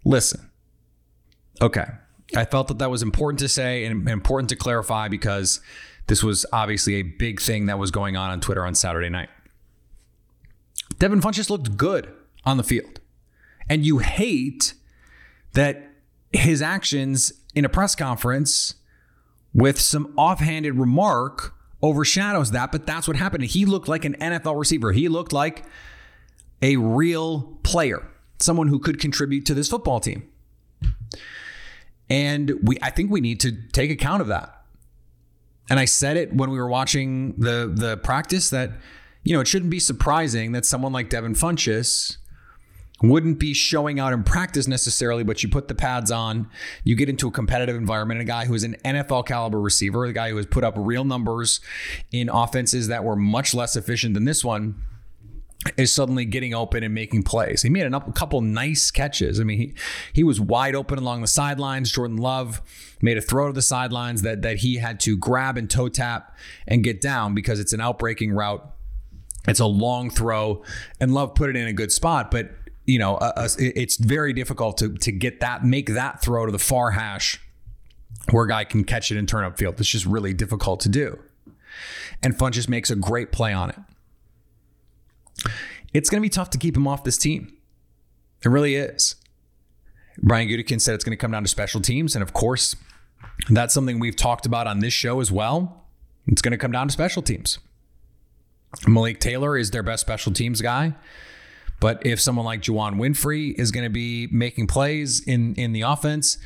listen. 0.03 0.49
Okay. 1.61 1.85
I 2.35 2.45
felt 2.45 2.67
that 2.67 2.79
that 2.79 2.91
was 2.91 3.01
important 3.01 3.39
to 3.39 3.47
say 3.47 3.85
and 3.85 4.07
important 4.09 4.49
to 4.49 4.55
clarify 4.55 5.07
because 5.07 5.61
this 6.07 6.23
was 6.23 6.45
obviously 6.51 6.95
a 6.95 7.03
big 7.03 7.39
thing 7.39 7.67
that 7.67 7.79
was 7.79 7.89
going 7.89 8.17
on 8.17 8.29
on 8.29 8.41
Twitter 8.41 8.65
on 8.65 8.75
Saturday 8.75 9.09
night. 9.09 9.29
Devin 10.99 11.21
Funchess 11.21 11.49
looked 11.49 11.77
good 11.77 12.11
on 12.45 12.57
the 12.57 12.63
field. 12.63 12.99
And 13.69 13.85
you 13.85 13.99
hate 13.99 14.73
that 15.53 15.89
his 16.31 16.61
actions 16.61 17.33
in 17.55 17.65
a 17.65 17.69
press 17.69 17.95
conference 17.95 18.75
with 19.53 19.79
some 19.79 20.13
offhanded 20.17 20.75
remark 20.75 21.53
overshadows 21.81 22.51
that, 22.51 22.71
but 22.71 22.85
that's 22.85 23.07
what 23.07 23.17
happened. 23.17 23.43
He 23.45 23.65
looked 23.65 23.87
like 23.87 24.05
an 24.05 24.15
NFL 24.15 24.57
receiver. 24.57 24.91
He 24.91 25.07
looked 25.09 25.33
like 25.33 25.65
a 26.61 26.77
real 26.77 27.59
player. 27.63 28.07
someone 28.39 28.67
who 28.67 28.77
could 28.77 28.99
contribute 28.99 29.45
to 29.47 29.53
this 29.55 29.67
football 29.67 29.99
team. 29.99 30.29
And 32.09 32.53
we 32.61 32.77
I 32.81 32.91
think 32.91 33.11
we 33.11 33.19
need 33.19 33.39
to 33.41 33.51
take 33.51 33.89
account 33.91 34.21
of 34.21 34.27
that. 34.27 34.63
And 35.69 35.79
I 35.79 35.85
said 35.85 36.17
it 36.17 36.33
when 36.33 36.49
we 36.51 36.57
were 36.59 36.69
watching 36.69 37.33
the 37.37 37.71
the 37.73 37.97
practice 37.97 38.49
that 38.51 38.71
you 39.23 39.33
know, 39.33 39.41
it 39.41 39.47
shouldn't 39.47 39.71
be 39.71 39.79
surprising 39.79 40.53
that 40.53 40.65
someone 40.65 40.93
like 40.93 41.09
Devin 41.09 41.33
Funchess 41.33 42.17
wouldn't 43.01 43.39
be 43.39 43.53
showing 43.53 43.99
out 43.99 44.13
in 44.13 44.23
practice 44.23 44.67
necessarily, 44.67 45.23
but 45.23 45.43
you 45.43 45.49
put 45.49 45.67
the 45.67 45.75
pads 45.75 46.11
on, 46.11 46.49
you 46.83 46.95
get 46.95 47.09
into 47.09 47.27
a 47.27 47.31
competitive 47.31 47.75
environment, 47.75 48.21
a 48.21 48.23
guy 48.23 48.45
who 48.45 48.53
is 48.53 48.63
an 48.63 48.75
NFL 48.83 49.25
caliber 49.27 49.61
receiver, 49.61 50.05
a 50.05 50.13
guy 50.13 50.29
who 50.29 50.37
has 50.37 50.45
put 50.45 50.63
up 50.63 50.73
real 50.77 51.03
numbers 51.03 51.59
in 52.11 52.29
offenses 52.29 52.87
that 52.87 53.03
were 53.03 53.15
much 53.15 53.53
less 53.53 53.75
efficient 53.75 54.13
than 54.13 54.25
this 54.25 54.43
one 54.43 54.81
is 55.75 55.91
suddenly 55.91 56.23
getting 56.23 56.53
open 56.53 56.83
and 56.83 56.93
making 56.93 57.23
plays. 57.23 57.61
He 57.61 57.69
made 57.69 57.91
a 57.91 58.11
couple 58.11 58.41
nice 58.41 58.91
catches. 58.91 59.39
I 59.39 59.43
mean, 59.43 59.57
he, 59.57 59.73
he 60.13 60.23
was 60.23 60.39
wide 60.39 60.75
open 60.75 60.97
along 60.97 61.21
the 61.21 61.27
sidelines. 61.27 61.91
Jordan 61.91 62.17
Love 62.17 62.61
made 63.01 63.17
a 63.17 63.21
throw 63.21 63.47
to 63.47 63.53
the 63.53 63.61
sidelines 63.61 64.21
that 64.21 64.41
that 64.43 64.57
he 64.57 64.77
had 64.77 64.99
to 65.01 65.17
grab 65.17 65.57
and 65.57 65.69
toe 65.69 65.89
tap 65.89 66.35
and 66.67 66.83
get 66.83 67.01
down 67.01 67.33
because 67.33 67.59
it's 67.59 67.73
an 67.73 67.81
outbreaking 67.81 68.31
route. 68.31 68.65
It's 69.47 69.59
a 69.59 69.65
long 69.65 70.09
throw, 70.09 70.63
and 70.99 71.13
Love 71.13 71.33
put 71.33 71.49
it 71.49 71.55
in 71.55 71.67
a 71.67 71.73
good 71.73 71.91
spot, 71.91 72.31
but 72.31 72.51
you 72.87 72.97
know, 72.97 73.15
uh, 73.17 73.33
uh 73.35 73.49
it's 73.59 73.97
very 73.97 74.33
difficult 74.33 74.79
to 74.79 74.95
to 74.95 75.11
get 75.11 75.41
that 75.41 75.63
make 75.63 75.89
that 75.93 76.21
throw 76.21 76.47
to 76.47 76.51
the 76.51 76.59
far 76.59 76.91
hash 76.91 77.39
where 78.31 78.45
a 78.45 78.47
guy 78.47 78.63
can 78.63 78.83
catch 78.83 79.11
it 79.11 79.17
and 79.17 79.29
turn 79.29 79.49
upfield. 79.49 79.79
It's 79.79 79.89
just 79.89 80.05
really 80.05 80.33
difficult 80.33 80.79
to 80.81 80.89
do. 80.89 81.19
And 82.23 82.35
Funchess 82.35 82.67
makes 82.67 82.89
a 82.89 82.95
great 82.95 83.31
play 83.31 83.53
on 83.53 83.69
it 83.69 83.77
it's 85.93 86.09
going 86.09 86.21
to 86.21 86.25
be 86.25 86.29
tough 86.29 86.49
to 86.51 86.57
keep 86.57 86.75
him 86.75 86.87
off 86.87 87.03
this 87.03 87.17
team. 87.17 87.53
It 88.43 88.49
really 88.49 88.75
is. 88.75 89.15
Brian 90.19 90.47
Gutekunst 90.47 90.81
said 90.81 90.95
it's 90.95 91.03
going 91.03 91.17
to 91.17 91.21
come 91.21 91.31
down 91.31 91.43
to 91.43 91.49
special 91.49 91.81
teams. 91.81 92.15
And 92.15 92.23
of 92.23 92.33
course, 92.33 92.75
that's 93.49 93.73
something 93.73 93.99
we've 93.99 94.15
talked 94.15 94.45
about 94.45 94.67
on 94.67 94.79
this 94.79 94.93
show 94.93 95.19
as 95.19 95.31
well. 95.31 95.85
It's 96.27 96.41
going 96.41 96.51
to 96.51 96.57
come 96.57 96.71
down 96.71 96.87
to 96.87 96.91
special 96.91 97.21
teams. 97.21 97.59
Malik 98.87 99.19
Taylor 99.19 99.57
is 99.57 99.71
their 99.71 99.83
best 99.83 100.01
special 100.01 100.33
teams 100.33 100.61
guy. 100.61 100.93
But 101.79 102.05
if 102.05 102.19
someone 102.19 102.45
like 102.45 102.61
Juwann 102.61 102.95
Winfree 102.95 103.57
is 103.57 103.71
going 103.71 103.83
to 103.83 103.89
be 103.89 104.27
making 104.31 104.67
plays 104.67 105.21
in, 105.21 105.53
in 105.55 105.73
the 105.73 105.81
offense 105.81 106.37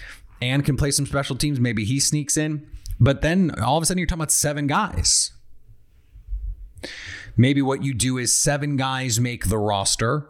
and 0.41 0.65
can 0.65 0.75
play 0.75 0.91
some 0.91 1.05
special 1.05 1.35
teams, 1.35 1.59
maybe 1.59 1.85
he 1.85 1.99
sneaks 1.99 2.35
in. 2.35 2.67
But 2.99 3.21
then 3.21 3.51
all 3.61 3.77
of 3.77 3.83
a 3.83 3.85
sudden 3.85 3.99
you're 3.99 4.07
talking 4.07 4.21
about 4.21 4.31
seven 4.31 4.67
guys. 4.67 5.31
Maybe 7.37 7.61
what 7.61 7.83
you 7.83 7.93
do 7.93 8.17
is 8.17 8.35
seven 8.35 8.75
guys 8.75 9.19
make 9.19 9.47
the 9.47 9.57
roster. 9.57 10.27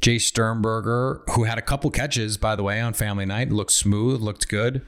Jace 0.00 0.22
Sternberger, 0.22 1.22
who 1.30 1.44
had 1.44 1.58
a 1.58 1.62
couple 1.62 1.90
catches, 1.90 2.36
by 2.36 2.56
the 2.56 2.62
way, 2.62 2.80
on 2.80 2.92
family 2.92 3.26
night, 3.26 3.50
looked 3.50 3.72
smooth, 3.72 4.20
looked 4.20 4.48
good. 4.48 4.84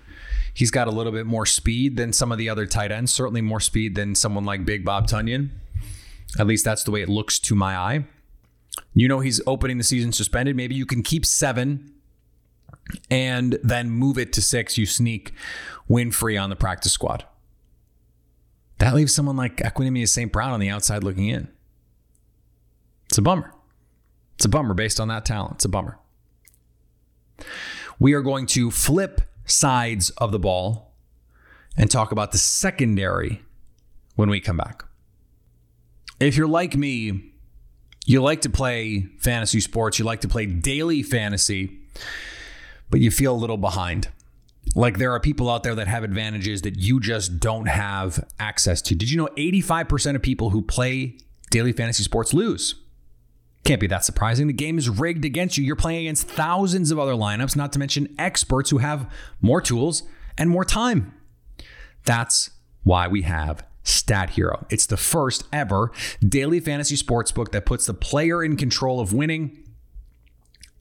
He's 0.52 0.70
got 0.70 0.88
a 0.88 0.90
little 0.90 1.12
bit 1.12 1.26
more 1.26 1.46
speed 1.46 1.96
than 1.96 2.12
some 2.12 2.32
of 2.32 2.38
the 2.38 2.48
other 2.48 2.66
tight 2.66 2.90
ends, 2.90 3.12
certainly 3.12 3.42
more 3.42 3.60
speed 3.60 3.94
than 3.94 4.14
someone 4.14 4.44
like 4.44 4.64
Big 4.64 4.84
Bob 4.84 5.06
Tonyan. 5.06 5.50
At 6.38 6.46
least 6.46 6.64
that's 6.64 6.82
the 6.82 6.90
way 6.90 7.02
it 7.02 7.08
looks 7.08 7.38
to 7.40 7.54
my 7.54 7.76
eye. 7.76 8.04
You 8.95 9.09
know 9.09 9.21
he's 9.21 9.40
opening 9.47 9.78
the 9.78 9.85
season 9.85 10.12
suspended. 10.12 10.56
Maybe 10.56 10.75
you 10.75 10.87
can 10.87 11.02
keep 11.02 11.26
seven 11.26 11.92
and 13.11 13.59
then 13.62 13.90
move 13.90 14.18
it 14.18 14.33
to 14.35 14.42
six. 14.42 14.78
You 14.78 14.87
sneak 14.87 15.33
Winfree 15.88 16.40
on 16.40 16.50
the 16.50 16.56
practice 16.56 16.92
squad. 16.92 17.25
That 18.78 18.95
leaves 18.95 19.14
someone 19.14 19.37
like 19.37 19.56
Equanimeous 19.56 20.09
St. 20.09 20.30
Brown 20.30 20.52
on 20.52 20.61
the 20.61 20.68
outside 20.68 21.02
looking 21.02 21.28
in. 21.28 21.49
It's 23.06 23.18
a 23.18 23.23
bummer. 23.23 23.52
It's 24.35 24.45
a 24.45 24.49
bummer 24.49 24.75
based 24.75 25.00
on 25.00 25.09
that 25.09 25.25
talent. 25.25 25.56
It's 25.56 25.64
a 25.64 25.68
bummer. 25.68 25.99
We 27.99 28.12
are 28.12 28.21
going 28.21 28.47
to 28.47 28.71
flip 28.71 29.23
sides 29.47 30.11
of 30.11 30.33
the 30.33 30.38
ball 30.38 30.95
and 31.76 31.90
talk 31.90 32.12
about 32.12 32.33
the 32.33 32.38
secondary 32.38 33.42
when 34.16 34.28
we 34.28 34.40
come 34.40 34.56
back. 34.56 34.85
If 36.21 36.37
you're 36.37 36.49
like 36.49 36.76
me, 36.76 37.33
you 38.06 38.22
like 38.22 38.42
to 38.42 38.50
play 38.50 39.08
fantasy 39.18 39.60
sports, 39.60 39.98
you 39.98 40.04
like 40.04 40.20
to 40.22 40.28
play 40.28 40.46
daily 40.46 41.02
fantasy, 41.02 41.78
but 42.88 43.00
you 43.00 43.10
feel 43.10 43.34
a 43.34 43.36
little 43.36 43.56
behind. 43.56 44.08
Like 44.75 44.98
there 44.98 45.12
are 45.12 45.20
people 45.20 45.50
out 45.50 45.64
there 45.64 45.75
that 45.75 45.88
have 45.88 46.04
advantages 46.04 46.62
that 46.62 46.76
you 46.76 47.00
just 47.00 47.40
don't 47.40 47.66
have 47.66 48.25
access 48.38 48.80
to. 48.82 48.94
Did 48.94 49.10
you 49.10 49.18
know 49.18 49.28
85% 49.36 50.14
of 50.14 50.22
people 50.22 50.50
who 50.50 50.62
play 50.62 51.18
daily 51.50 51.72
fantasy 51.72 52.04
sports 52.04 52.32
lose? 52.32 52.76
Can't 53.64 53.80
be 53.80 53.88
that 53.88 54.04
surprising. 54.04 54.46
The 54.46 54.52
game 54.52 54.78
is 54.78 54.88
rigged 54.88 55.25
against 55.25 55.58
you. 55.58 55.64
You're 55.64 55.75
playing 55.75 56.02
against 56.02 56.28
thousands 56.28 56.92
of 56.92 57.00
other 57.00 57.14
lineups, 57.14 57.56
not 57.56 57.72
to 57.72 57.80
mention 57.80 58.14
experts 58.16 58.70
who 58.70 58.78
have 58.78 59.12
more 59.40 59.60
tools 59.60 60.04
and 60.38 60.48
more 60.48 60.64
time. 60.64 61.12
That's 62.04 62.50
why 62.84 63.08
we 63.08 63.22
have 63.22 63.64
Stat 63.87 64.31
Hero. 64.31 64.66
It's 64.69 64.87
the 64.87 64.97
first 64.97 65.45
ever 65.52 65.93
daily 66.26 66.61
fantasy 66.61 66.97
sports 66.97 67.31
book 67.33 67.52
that 67.52 67.64
puts 67.64 67.87
the 67.87 67.95
player 67.95 68.43
in 68.43 68.57
control 68.57 69.00
of 69.00 69.12
winning. 69.12 69.62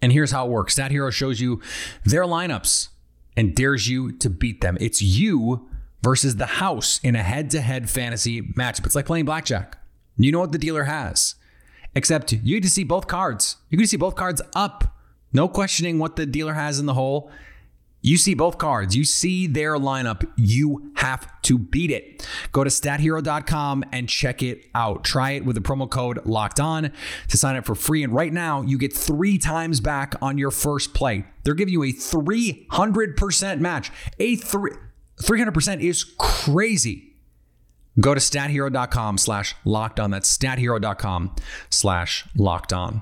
And 0.01 0.11
here's 0.11 0.31
how 0.31 0.45
it 0.47 0.49
works 0.49 0.73
Stat 0.73 0.91
Hero 0.91 1.09
shows 1.09 1.39
you 1.39 1.61
their 2.03 2.23
lineups 2.23 2.89
and 3.37 3.55
dares 3.55 3.87
you 3.87 4.11
to 4.13 4.29
beat 4.29 4.61
them. 4.61 4.77
It's 4.79 5.01
you 5.01 5.69
versus 6.01 6.35
the 6.37 6.45
house 6.45 6.99
in 7.03 7.15
a 7.15 7.23
head 7.23 7.49
to 7.51 7.61
head 7.61 7.89
fantasy 7.89 8.41
matchup. 8.41 8.85
It's 8.85 8.95
like 8.95 9.05
playing 9.05 9.25
blackjack. 9.25 9.77
You 10.17 10.31
know 10.31 10.39
what 10.39 10.51
the 10.51 10.57
dealer 10.57 10.85
has, 10.85 11.35
except 11.93 12.31
you 12.31 12.57
get 12.57 12.63
to 12.63 12.69
see 12.69 12.83
both 12.83 13.07
cards. 13.07 13.57
You 13.69 13.77
get 13.77 13.85
to 13.85 13.89
see 13.89 13.97
both 13.97 14.15
cards 14.15 14.41
up. 14.55 14.95
No 15.33 15.47
questioning 15.47 15.99
what 15.99 16.15
the 16.15 16.25
dealer 16.25 16.53
has 16.53 16.79
in 16.79 16.85
the 16.85 16.93
hole. 16.93 17.29
You 18.05 18.17
see 18.17 18.35
both 18.35 18.59
cards. 18.59 18.95
You 18.95 19.03
see 19.03 19.47
their 19.47 19.77
lineup. 19.77 20.31
You 20.37 20.91
have 20.97 21.41
to 21.41 21.57
beat 21.57 21.89
it. 21.89 22.27
Go 22.51 22.63
to 22.63 22.69
stathero.com 22.69 23.83
and 23.91 24.07
check 24.07 24.43
it 24.43 24.67
out. 24.75 25.03
Try 25.03 25.31
it 25.31 25.43
with 25.43 25.55
the 25.55 25.61
promo 25.61 25.89
code 25.89 26.23
locked 26.23 26.59
on 26.59 26.91
to 27.29 27.37
sign 27.37 27.55
up 27.55 27.65
for 27.65 27.73
free. 27.73 28.03
And 28.03 28.13
right 28.13 28.31
now, 28.31 28.61
you 28.61 28.77
get 28.77 28.93
three 28.93 29.39
times 29.39 29.79
back 29.79 30.13
on 30.21 30.37
your 30.37 30.51
first 30.51 30.93
play. 30.93 31.25
They're 31.43 31.55
giving 31.55 31.73
you 31.73 31.81
a 31.81 31.93
300% 31.93 33.59
match. 33.59 33.91
A 34.19 34.35
three, 34.35 34.71
300% 35.23 35.81
is 35.81 36.03
crazy. 36.03 37.15
Go 37.99 38.13
to 38.13 38.19
stathero.com 38.19 39.17
slash 39.17 39.55
locked 39.65 39.99
on. 39.99 40.11
That's 40.11 40.37
stathero.com 40.37 41.35
slash 41.71 42.27
locked 42.37 42.71
on. 42.71 43.01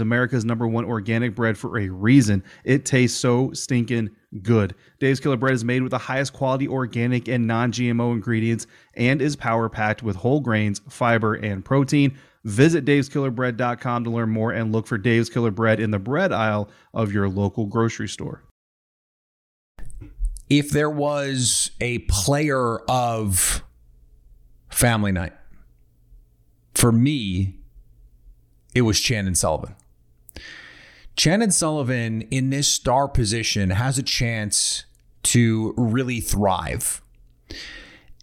America's 0.00 0.44
number 0.44 0.66
one 0.66 0.84
organic 0.84 1.34
bread 1.34 1.56
for 1.56 1.78
a 1.78 1.88
reason. 1.88 2.42
It 2.64 2.84
tastes 2.84 3.18
so 3.18 3.52
stinking 3.52 4.10
good. 4.42 4.74
Dave's 4.98 5.20
Killer 5.20 5.36
Bread 5.36 5.54
is 5.54 5.64
made 5.64 5.82
with 5.82 5.90
the 5.90 5.98
highest 5.98 6.32
quality 6.32 6.68
organic 6.68 7.28
and 7.28 7.46
non 7.46 7.72
GMO 7.72 8.12
ingredients 8.12 8.66
and 8.94 9.20
is 9.22 9.36
power 9.36 9.68
packed 9.68 10.02
with 10.02 10.16
whole 10.16 10.40
grains, 10.40 10.80
fiber, 10.88 11.34
and 11.34 11.64
protein. 11.64 12.16
Visit 12.44 12.84
daveskillerbread.com 12.84 14.04
to 14.04 14.10
learn 14.10 14.30
more 14.30 14.52
and 14.52 14.72
look 14.72 14.86
for 14.86 14.98
Dave's 14.98 15.28
Killer 15.28 15.50
Bread 15.50 15.80
in 15.80 15.90
the 15.90 15.98
bread 15.98 16.32
aisle 16.32 16.68
of 16.94 17.12
your 17.12 17.28
local 17.28 17.66
grocery 17.66 18.08
store. 18.08 18.44
If 20.48 20.70
there 20.70 20.90
was 20.90 21.72
a 21.80 21.98
player 22.00 22.78
of 22.88 23.64
Family 24.68 25.10
Night, 25.10 25.32
for 26.76 26.92
me, 26.92 27.58
it 28.74 28.82
was 28.82 29.00
Chandon 29.00 29.34
Sullivan. 29.34 29.74
Chandon 31.16 31.50
Sullivan 31.50 32.22
in 32.22 32.50
this 32.50 32.68
star 32.68 33.08
position 33.08 33.70
has 33.70 33.98
a 33.98 34.02
chance 34.02 34.84
to 35.24 35.74
really 35.76 36.20
thrive. 36.20 37.00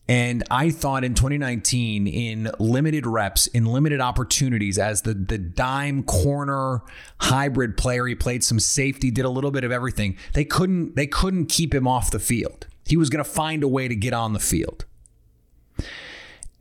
And 0.07 0.43
I 0.51 0.69
thought 0.69 1.03
in 1.03 1.15
2019, 1.15 2.07
in 2.07 2.51
limited 2.59 3.07
reps, 3.07 3.47
in 3.47 3.65
limited 3.65 4.01
opportunities, 4.01 4.77
as 4.77 5.03
the 5.03 5.13
the 5.13 5.37
dime 5.37 6.03
corner 6.03 6.81
hybrid 7.21 7.77
player, 7.77 8.05
he 8.05 8.13
played 8.13 8.43
some 8.43 8.59
safety, 8.59 9.11
did 9.11 9.23
a 9.23 9.29
little 9.29 9.51
bit 9.51 9.63
of 9.63 9.71
everything. 9.71 10.17
They 10.33 10.43
couldn't 10.43 10.97
they 10.97 11.07
couldn't 11.07 11.45
keep 11.45 11.73
him 11.73 11.87
off 11.87 12.11
the 12.11 12.19
field. 12.19 12.67
He 12.85 12.97
was 12.97 13.09
going 13.09 13.23
to 13.23 13.29
find 13.29 13.63
a 13.63 13.67
way 13.67 13.87
to 13.87 13.95
get 13.95 14.11
on 14.13 14.33
the 14.33 14.39
field, 14.39 14.83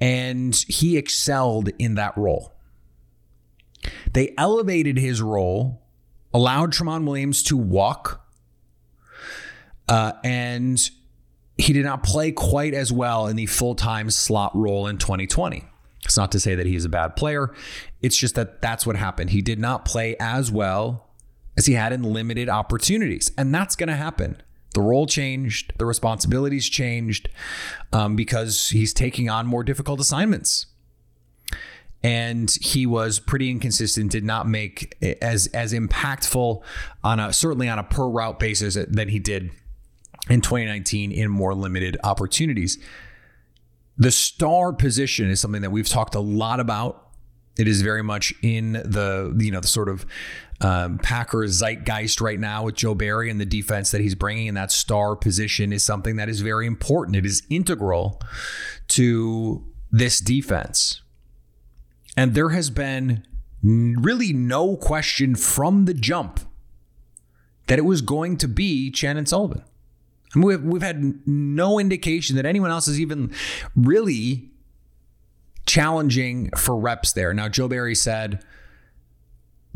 and 0.01 0.55
he 0.69 0.97
excelled 0.97 1.71
in 1.81 1.97
that 1.97 2.17
role. 2.17 2.53
They 4.13 4.35
elevated 4.39 4.99
his 4.99 5.21
role, 5.21 5.82
allowed 6.35 6.73
Tramon 6.73 7.07
Williams 7.07 7.43
to 7.45 7.57
walk, 7.57 8.25
uh, 9.89 10.13
and 10.25 10.91
he 11.59 11.73
did 11.73 11.85
not 11.85 12.03
play 12.03 12.33
quite 12.33 12.75
as 12.75 12.93
well 12.93 13.27
in 13.27 13.37
the 13.37 13.47
full 13.47 13.75
time 13.75 14.11
slot 14.11 14.55
role 14.55 14.87
in 14.87 14.99
2020. 14.99 15.65
It's 16.05 16.17
not 16.17 16.33
to 16.33 16.41
say 16.41 16.55
that 16.55 16.67
he's 16.67 16.85
a 16.85 16.89
bad 16.89 17.17
player. 17.17 17.55
It's 18.01 18.17
just 18.17 18.35
that 18.35 18.61
that's 18.61 18.87
what 18.87 18.97
happened. 18.97 19.31
He 19.31 19.43
did 19.43 19.59
not 19.59 19.85
play 19.85 20.17
as 20.19 20.51
well 20.51 21.09
as 21.57 21.67
he 21.67 21.75
had 21.75 21.93
in 21.93 22.03
limited 22.03 22.49
opportunities. 22.49 23.31
And 23.39 23.55
that's 23.55 23.77
going 23.77 23.89
to 23.89 23.97
happen. 23.97 24.41
The 24.75 24.81
role 24.81 25.07
changed, 25.07 25.75
the 25.79 25.85
responsibilities 25.85 26.69
changed 26.69 27.29
um, 27.93 28.17
because 28.17 28.71
he's 28.71 28.95
taking 28.95 29.29
on 29.29 29.47
more 29.47 29.63
difficult 29.63 30.01
assignments. 30.01 30.67
And 32.05 32.51
he 32.61 32.85
was 32.85 33.21
pretty 33.21 33.51
inconsistent, 33.51 34.11
did 34.11 34.25
not 34.25 34.49
make 34.49 34.97
as 35.23 35.47
as 35.49 35.73
impactful 35.73 36.63
on 37.05 37.21
a 37.21 37.33
certainly 37.33 37.69
on 37.69 37.79
a 37.79 37.85
per 37.85 38.07
route 38.07 38.41
basis 38.41 38.77
than 38.89 39.09
he 39.09 39.19
did 39.19 39.51
in 40.29 40.41
2019 40.41 41.13
in 41.13 41.31
more 41.31 41.55
limited 41.55 41.97
opportunities. 42.03 42.79
The 43.99 44.11
star 44.11 44.73
position 44.73 45.31
is 45.31 45.41
something 45.41 45.63
that 45.63 45.71
we've 45.71 45.89
talked 45.89 46.15
a 46.15 46.21
lot 46.21 46.61
about. 46.61 47.11
It 47.59 47.69
is 47.69 47.83
very 47.83 48.03
much 48.03 48.33
in 48.43 48.73
the 48.73 49.37
you 49.39 49.53
know 49.53 49.61
the 49.61 49.69
sort 49.69 49.89
of 49.89 50.07
um, 50.63 50.99
Packers 50.99 51.61
zeitgeist 51.61 52.21
right 52.21 52.39
now 52.39 52.65
with 52.65 52.77
Joe 52.77 52.95
Barry 52.95 53.31
and 53.31 53.41
the 53.41 53.47
defense 53.47 53.91
that 53.91 54.01
he's 54.01 54.15
bringing 54.15 54.47
in 54.47 54.55
that 54.55 54.71
star 54.71 55.17
position 55.17 55.73
is 55.73 55.83
something 55.83 56.17
that 56.17 56.29
is 56.29 56.41
very 56.41 56.67
important. 56.67 57.17
It 57.17 57.27
is 57.27 57.43
integral 57.51 58.21
to 58.89 59.67
this 59.91 60.21
defense, 60.21 61.03
and 62.17 62.35
there 62.35 62.51
has 62.51 62.71
been 62.71 63.25
really 63.63 64.33
no 64.33 64.77
question 64.77 65.35
from 65.35 65.85
the 65.85 65.95
jump 65.95 66.41
that 67.69 67.79
it 67.79 67.83
was 67.83 68.03
going 68.03 68.37
to 68.39 68.49
be 68.49 68.91
Chandon 68.91 69.27
Sullivan. 69.27 69.63
I 70.35 70.39
mean, 70.39 70.47
we've, 70.47 70.63
we've 70.63 70.83
had 70.83 71.27
no 71.27 71.79
indication 71.79 72.37
that 72.37 72.47
anyone 72.47 72.71
else 72.71 72.89
is 72.89 73.01
even 73.01 73.33
really 73.77 74.51
challenging 75.67 76.51
for 76.57 76.77
reps 76.77 77.13
there. 77.13 77.33
Now, 77.33 77.49
Joe 77.49 77.69
Barry 77.69 77.95
said 77.95 78.43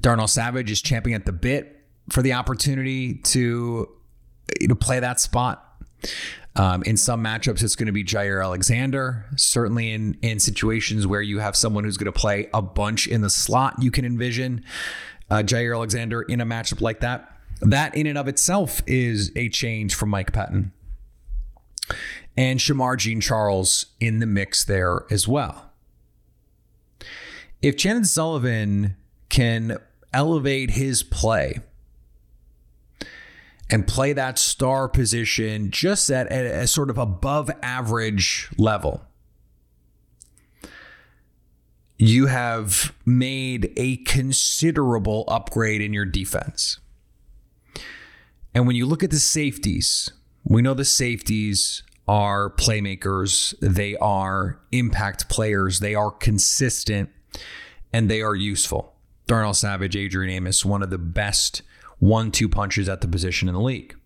Darnell 0.00 0.28
Savage 0.28 0.70
is 0.70 0.82
champing 0.82 1.14
at 1.14 1.26
the 1.26 1.32
bit 1.32 1.84
for 2.10 2.22
the 2.22 2.32
opportunity 2.32 3.14
to, 3.14 3.88
to 4.60 4.74
play 4.74 5.00
that 5.00 5.20
spot. 5.20 5.62
Um, 6.56 6.82
in 6.84 6.96
some 6.96 7.22
matchups, 7.22 7.62
it's 7.62 7.76
going 7.76 7.86
to 7.86 7.92
be 7.92 8.02
Jaire 8.02 8.42
Alexander. 8.42 9.26
Certainly, 9.36 9.92
in 9.92 10.16
in 10.22 10.38
situations 10.38 11.06
where 11.06 11.20
you 11.20 11.38
have 11.38 11.54
someone 11.54 11.84
who's 11.84 11.98
going 11.98 12.12
to 12.12 12.18
play 12.18 12.48
a 12.54 12.62
bunch 12.62 13.06
in 13.06 13.20
the 13.20 13.30
slot, 13.30 13.74
you 13.82 13.90
can 13.90 14.04
envision 14.04 14.64
uh, 15.30 15.36
Jaire 15.36 15.74
Alexander 15.74 16.22
in 16.22 16.40
a 16.40 16.46
matchup 16.46 16.80
like 16.80 17.00
that. 17.00 17.30
That 17.60 17.94
in 17.94 18.06
and 18.06 18.18
of 18.18 18.28
itself 18.28 18.82
is 18.86 19.32
a 19.36 19.48
change 19.48 19.94
from 19.94 20.10
Mike 20.10 20.32
Pettine. 20.32 20.72
And 22.36 22.58
Shemar 22.58 22.98
Jean 22.98 23.20
Charles 23.20 23.86
in 24.00 24.18
the 24.18 24.26
mix 24.26 24.64
there 24.64 25.04
as 25.10 25.26
well. 25.26 25.72
If 27.62 27.76
Chandon 27.76 28.04
Sullivan 28.04 28.96
can 29.28 29.78
elevate 30.12 30.70
his 30.70 31.02
play 31.02 31.60
and 33.70 33.86
play 33.86 34.12
that 34.12 34.38
star 34.38 34.88
position 34.88 35.70
just 35.70 36.10
at 36.10 36.30
a, 36.30 36.60
a 36.62 36.66
sort 36.66 36.90
of 36.90 36.98
above 36.98 37.50
average 37.62 38.48
level, 38.56 39.04
you 41.98 42.26
have 42.26 42.94
made 43.04 43.72
a 43.76 43.96
considerable 43.98 45.24
upgrade 45.28 45.80
in 45.80 45.92
your 45.92 46.04
defense. 46.04 46.78
And 48.54 48.66
when 48.66 48.76
you 48.76 48.86
look 48.86 49.02
at 49.02 49.10
the 49.10 49.18
safeties, 49.18 50.10
we 50.44 50.62
know 50.62 50.74
the 50.74 50.84
safeties 50.84 51.82
are 52.08 52.50
playmakers, 52.50 53.54
they 53.60 53.96
are 53.96 54.60
impact 54.70 55.28
players, 55.28 55.80
they 55.80 55.94
are 55.94 56.10
consistent, 56.10 57.10
and 57.92 58.08
they 58.08 58.22
are 58.22 58.34
useful. 58.34 58.94
Darnell 59.26 59.54
Savage, 59.54 59.96
Adrian 59.96 60.32
Amos, 60.32 60.64
one 60.64 60.82
of 60.82 60.90
the 60.90 60.98
best 60.98 61.62
one 61.98 62.30
two 62.30 62.48
punches 62.48 62.88
at 62.88 63.00
the 63.00 63.08
position 63.08 63.48
in 63.48 63.54
the 63.54 63.60
league. 63.60 63.96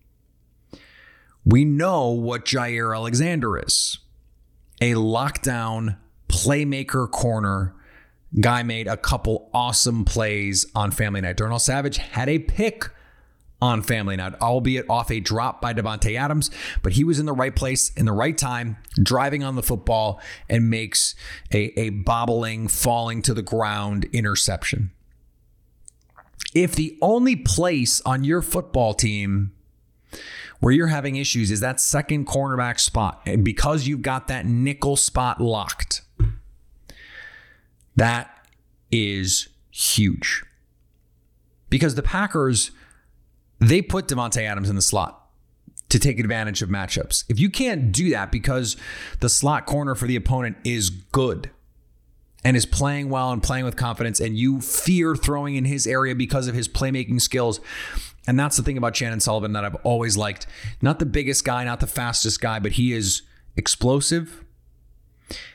We 1.45 1.65
know 1.65 2.09
what 2.09 2.45
Jaire 2.45 2.95
Alexander 2.95 3.57
is 3.57 3.97
a 4.79 4.93
lockdown 4.93 5.97
playmaker 6.27 7.09
corner. 7.09 7.75
Guy 8.39 8.63
made 8.63 8.87
a 8.87 8.97
couple 8.97 9.49
awesome 9.53 10.05
plays 10.05 10.65
on 10.73 10.91
Family 10.91 11.21
Night. 11.21 11.37
Darnell 11.37 11.59
Savage 11.59 11.97
had 11.97 12.29
a 12.29 12.39
pick 12.39 12.89
on 13.61 13.83
Family 13.83 14.15
Night, 14.15 14.33
albeit 14.41 14.89
off 14.89 15.11
a 15.11 15.19
drop 15.19 15.61
by 15.61 15.73
Davante 15.73 16.17
Adams, 16.17 16.49
but 16.81 16.93
he 16.93 17.03
was 17.03 17.19
in 17.19 17.25
the 17.25 17.33
right 17.33 17.55
place 17.55 17.91
in 17.95 18.05
the 18.05 18.11
right 18.11 18.37
time, 18.37 18.77
driving 19.01 19.43
on 19.43 19.55
the 19.55 19.61
football, 19.61 20.19
and 20.49 20.69
makes 20.69 21.13
a, 21.53 21.79
a 21.79 21.89
bobbling, 21.89 22.67
falling 22.67 23.21
to 23.21 23.33
the 23.33 23.43
ground 23.43 24.05
interception. 24.13 24.91
If 26.53 26.75
the 26.75 26.97
only 27.01 27.35
place 27.35 28.01
on 28.01 28.23
your 28.23 28.41
football 28.41 28.93
team 28.93 29.53
where 30.59 30.73
you're 30.73 30.87
having 30.87 31.15
issues 31.15 31.49
is 31.49 31.59
that 31.61 31.79
second 31.79 32.27
cornerback 32.27 32.79
spot, 32.79 33.21
and 33.25 33.43
because 33.43 33.87
you've 33.87 34.01
got 34.01 34.27
that 34.27 34.45
nickel 34.45 34.95
spot 34.95 35.41
locked, 35.41 36.01
that 37.95 38.47
is 38.91 39.47
huge. 39.71 40.43
Because 41.69 41.95
the 41.95 42.03
Packers 42.03 42.71
they 43.59 43.81
put 43.81 44.07
Davante 44.07 44.41
Adams 44.41 44.69
in 44.69 44.75
the 44.75 44.81
slot 44.81 45.29
to 45.89 45.99
take 45.99 46.19
advantage 46.19 46.63
of 46.63 46.69
matchups. 46.69 47.25
If 47.29 47.39
you 47.39 47.49
can't 47.49 47.91
do 47.91 48.09
that 48.09 48.31
because 48.31 48.75
the 49.19 49.29
slot 49.29 49.67
corner 49.67 49.93
for 49.93 50.07
the 50.07 50.15
opponent 50.15 50.57
is 50.63 50.89
good 50.89 51.51
and 52.43 52.57
is 52.57 52.65
playing 52.65 53.09
well 53.09 53.31
and 53.31 53.41
playing 53.43 53.65
with 53.65 53.75
confidence, 53.75 54.19
and 54.19 54.37
you 54.37 54.61
fear 54.61 55.15
throwing 55.15 55.55
in 55.55 55.65
his 55.65 55.85
area 55.85 56.15
because 56.15 56.47
of 56.47 56.55
his 56.55 56.67
playmaking 56.67 57.21
skills. 57.21 57.59
And 58.27 58.39
that's 58.39 58.57
the 58.57 58.63
thing 58.63 58.77
about 58.77 58.93
Chandon 58.93 59.19
Sullivan 59.19 59.53
that 59.53 59.65
I've 59.65 59.75
always 59.83 60.17
liked. 60.17 60.47
Not 60.81 60.99
the 60.99 61.05
biggest 61.05 61.43
guy, 61.43 61.63
not 61.63 61.79
the 61.79 61.87
fastest 61.87 62.39
guy, 62.39 62.59
but 62.59 62.73
he 62.73 62.93
is 62.93 63.23
explosive. 63.55 64.43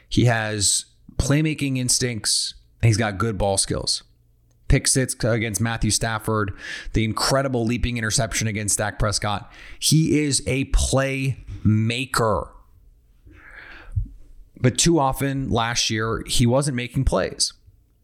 He 0.09 0.25
has 0.25 0.87
playmaking 1.17 1.79
instincts, 1.79 2.55
he's 2.83 2.97
got 2.97 3.19
good 3.19 3.39
ball 3.39 3.57
skills 3.57 4.03
pick 4.69 4.87
six 4.87 5.15
against 5.23 5.61
Matthew 5.61 5.91
Stafford, 5.91 6.53
the 6.93 7.05
incredible 7.05 7.65
leaping 7.65 7.97
interception 7.99 8.49
against 8.49 8.79
Dak 8.79 8.99
Prescott. 8.99 9.53
He 9.79 10.21
is 10.21 10.43
a 10.47 10.65
playmaker. 10.67 12.49
But 14.67 14.79
too 14.79 14.99
often 14.99 15.49
last 15.49 15.91
year, 15.91 16.25
he 16.27 16.45
wasn't 16.45 16.75
making 16.75 17.05
plays. 17.05 17.53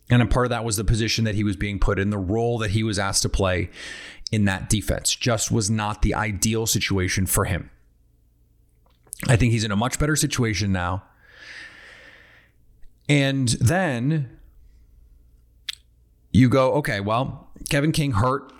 And 0.08 0.22
a 0.22 0.26
part 0.26 0.46
of 0.46 0.50
that 0.50 0.64
was 0.64 0.76
the 0.76 0.84
position 0.84 1.24
that 1.24 1.34
he 1.34 1.42
was 1.42 1.56
being 1.56 1.80
put 1.80 1.98
in, 1.98 2.10
the 2.10 2.18
role 2.18 2.56
that 2.58 2.70
he 2.70 2.84
was 2.84 3.00
asked 3.00 3.22
to 3.22 3.28
play 3.28 3.68
in 4.30 4.44
that 4.44 4.70
defense. 4.70 5.12
Just 5.16 5.50
was 5.50 5.68
not 5.68 6.02
the 6.02 6.14
ideal 6.14 6.66
situation 6.66 7.26
for 7.26 7.46
him. 7.46 7.68
I 9.26 9.34
think 9.34 9.50
he's 9.50 9.64
in 9.64 9.72
a 9.72 9.76
much 9.76 9.98
better 9.98 10.14
situation 10.14 10.70
now. 10.70 11.02
And 13.08 13.48
then 13.48 14.38
you 16.30 16.48
go, 16.48 16.74
okay, 16.74 17.00
well, 17.00 17.50
Kevin 17.70 17.90
King 17.90 18.12
hurt. 18.12 18.52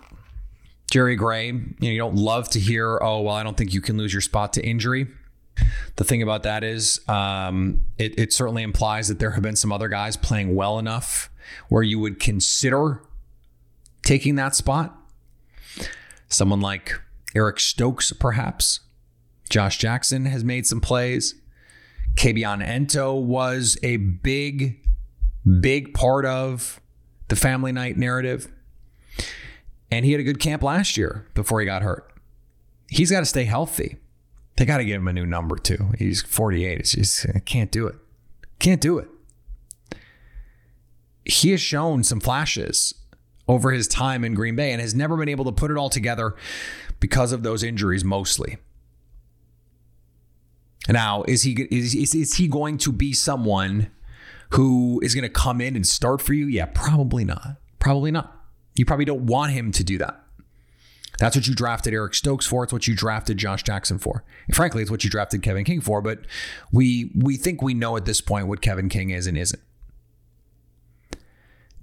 Jerry 0.91 1.15
Gray, 1.15 1.47
you, 1.47 1.53
know, 1.53 1.89
you 1.89 1.99
don't 1.99 2.15
love 2.15 2.49
to 2.49 2.59
hear, 2.59 2.99
oh, 3.01 3.21
well, 3.21 3.35
I 3.35 3.43
don't 3.43 3.55
think 3.55 3.73
you 3.73 3.79
can 3.79 3.97
lose 3.97 4.13
your 4.13 4.19
spot 4.19 4.51
to 4.53 4.61
injury. 4.61 5.07
The 5.95 6.03
thing 6.03 6.23
about 6.23 6.43
that 6.43 6.63
is, 6.63 6.99
um, 7.07 7.81
it, 7.97 8.17
it 8.17 8.33
certainly 8.33 8.63
implies 8.63 9.07
that 9.07 9.19
there 9.19 9.31
have 9.31 9.43
been 9.43 9.55
some 9.55 9.71
other 9.71 9.87
guys 9.87 10.17
playing 10.17 10.55
well 10.55 10.79
enough 10.79 11.29
where 11.69 11.83
you 11.83 11.99
would 11.99 12.19
consider 12.19 13.01
taking 14.03 14.35
that 14.35 14.55
spot. 14.55 14.95
Someone 16.29 16.61
like 16.61 16.99
Eric 17.35 17.59
Stokes, 17.59 18.11
perhaps. 18.13 18.79
Josh 19.49 19.77
Jackson 19.77 20.25
has 20.25 20.43
made 20.43 20.65
some 20.65 20.81
plays. 20.81 21.35
Kabion 22.15 22.65
Ento 22.65 23.21
was 23.21 23.77
a 23.83 23.97
big, 23.97 24.79
big 25.59 25.93
part 25.93 26.25
of 26.25 26.81
the 27.27 27.35
family 27.35 27.71
night 27.71 27.97
narrative. 27.97 28.51
And 29.91 30.05
he 30.05 30.11
had 30.11 30.21
a 30.21 30.23
good 30.23 30.39
camp 30.39 30.63
last 30.63 30.97
year 30.97 31.27
before 31.33 31.59
he 31.59 31.65
got 31.65 31.83
hurt. 31.83 32.11
He's 32.89 33.11
got 33.11 33.19
to 33.19 33.25
stay 33.25 33.43
healthy. 33.43 33.97
They 34.55 34.65
got 34.65 34.77
to 34.77 34.85
give 34.85 35.01
him 35.01 35.07
a 35.07 35.13
new 35.13 35.25
number 35.25 35.55
too. 35.57 35.89
He's 35.97 36.21
48. 36.21 36.79
It's 36.79 36.91
just 36.91 37.25
can't 37.45 37.71
do 37.71 37.87
it. 37.87 37.95
Can't 38.59 38.81
do 38.81 38.99
it. 38.99 39.07
He 41.25 41.51
has 41.51 41.61
shown 41.61 42.03
some 42.03 42.19
flashes 42.19 42.93
over 43.47 43.71
his 43.71 43.87
time 43.87 44.23
in 44.23 44.33
Green 44.33 44.55
Bay 44.55 44.71
and 44.71 44.79
has 44.79 44.93
never 44.93 45.17
been 45.17 45.29
able 45.29 45.45
to 45.45 45.51
put 45.51 45.71
it 45.71 45.77
all 45.77 45.89
together 45.89 46.35
because 46.99 47.31
of 47.31 47.43
those 47.43 47.63
injuries 47.63 48.03
mostly. 48.03 48.57
Now, 50.87 51.23
is 51.23 51.43
he 51.43 51.53
is, 51.71 51.95
is, 51.95 52.13
is 52.13 52.35
he 52.35 52.47
going 52.47 52.77
to 52.79 52.91
be 52.91 53.13
someone 53.13 53.89
who 54.51 54.99
is 55.01 55.15
going 55.15 55.23
to 55.23 55.29
come 55.29 55.61
in 55.61 55.75
and 55.75 55.87
start 55.87 56.21
for 56.21 56.33
you? 56.33 56.45
Yeah, 56.47 56.65
probably 56.65 57.23
not. 57.23 57.57
Probably 57.79 58.11
not. 58.11 58.37
You 58.75 58.85
probably 58.85 59.05
don't 59.05 59.25
want 59.25 59.53
him 59.53 59.71
to 59.71 59.83
do 59.83 59.97
that. 59.99 60.22
That's 61.19 61.35
what 61.35 61.47
you 61.47 61.53
drafted 61.53 61.93
Eric 61.93 62.15
Stokes 62.15 62.45
for. 62.45 62.63
It's 62.63 62.73
what 62.73 62.87
you 62.87 62.95
drafted 62.95 63.37
Josh 63.37 63.63
Jackson 63.63 63.99
for. 63.99 64.23
And 64.47 64.55
frankly, 64.55 64.81
it's 64.81 64.91
what 64.91 65.03
you 65.03 65.09
drafted 65.09 65.43
Kevin 65.43 65.63
King 65.63 65.81
for. 65.81 66.01
But 66.01 66.19
we 66.71 67.11
we 67.15 67.37
think 67.37 67.61
we 67.61 67.73
know 67.73 67.95
at 67.97 68.05
this 68.05 68.21
point 68.21 68.47
what 68.47 68.61
Kevin 68.61 68.89
King 68.89 69.11
is 69.11 69.27
and 69.27 69.37
isn't. 69.37 69.61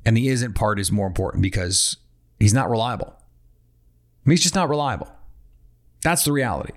And 0.05 0.16
the 0.16 0.29
isn't 0.29 0.55
part 0.55 0.81
is 0.81 0.90
more 0.90 1.07
important 1.07 1.43
because 1.43 1.97
he's 2.38 2.55
not 2.55 2.71
reliable. 2.71 3.14
I 3.16 4.29
mean, 4.29 4.33
he's 4.33 4.43
just 4.43 4.55
not 4.55 4.69
reliable. 4.69 5.11
That's 6.03 6.25
the 6.25 6.33
reality. 6.33 6.73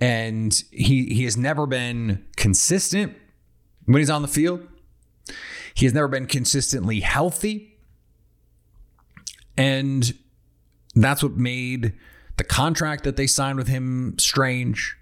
And 0.00 0.52
he 0.70 1.06
he 1.06 1.24
has 1.24 1.36
never 1.36 1.66
been 1.66 2.24
consistent 2.36 3.14
when 3.84 3.98
he's 3.98 4.10
on 4.10 4.22
the 4.22 4.28
field. 4.28 4.66
He 5.74 5.86
has 5.86 5.94
never 5.94 6.08
been 6.08 6.26
consistently 6.26 7.00
healthy. 7.00 7.78
And 9.56 10.14
that's 11.04 11.22
what 11.22 11.32
made 11.32 11.92
the 12.36 12.44
contract 12.44 13.04
that 13.04 13.16
they 13.16 13.26
signed 13.26 13.58
with 13.58 13.68
him 13.68 14.16
strange. 14.18 14.96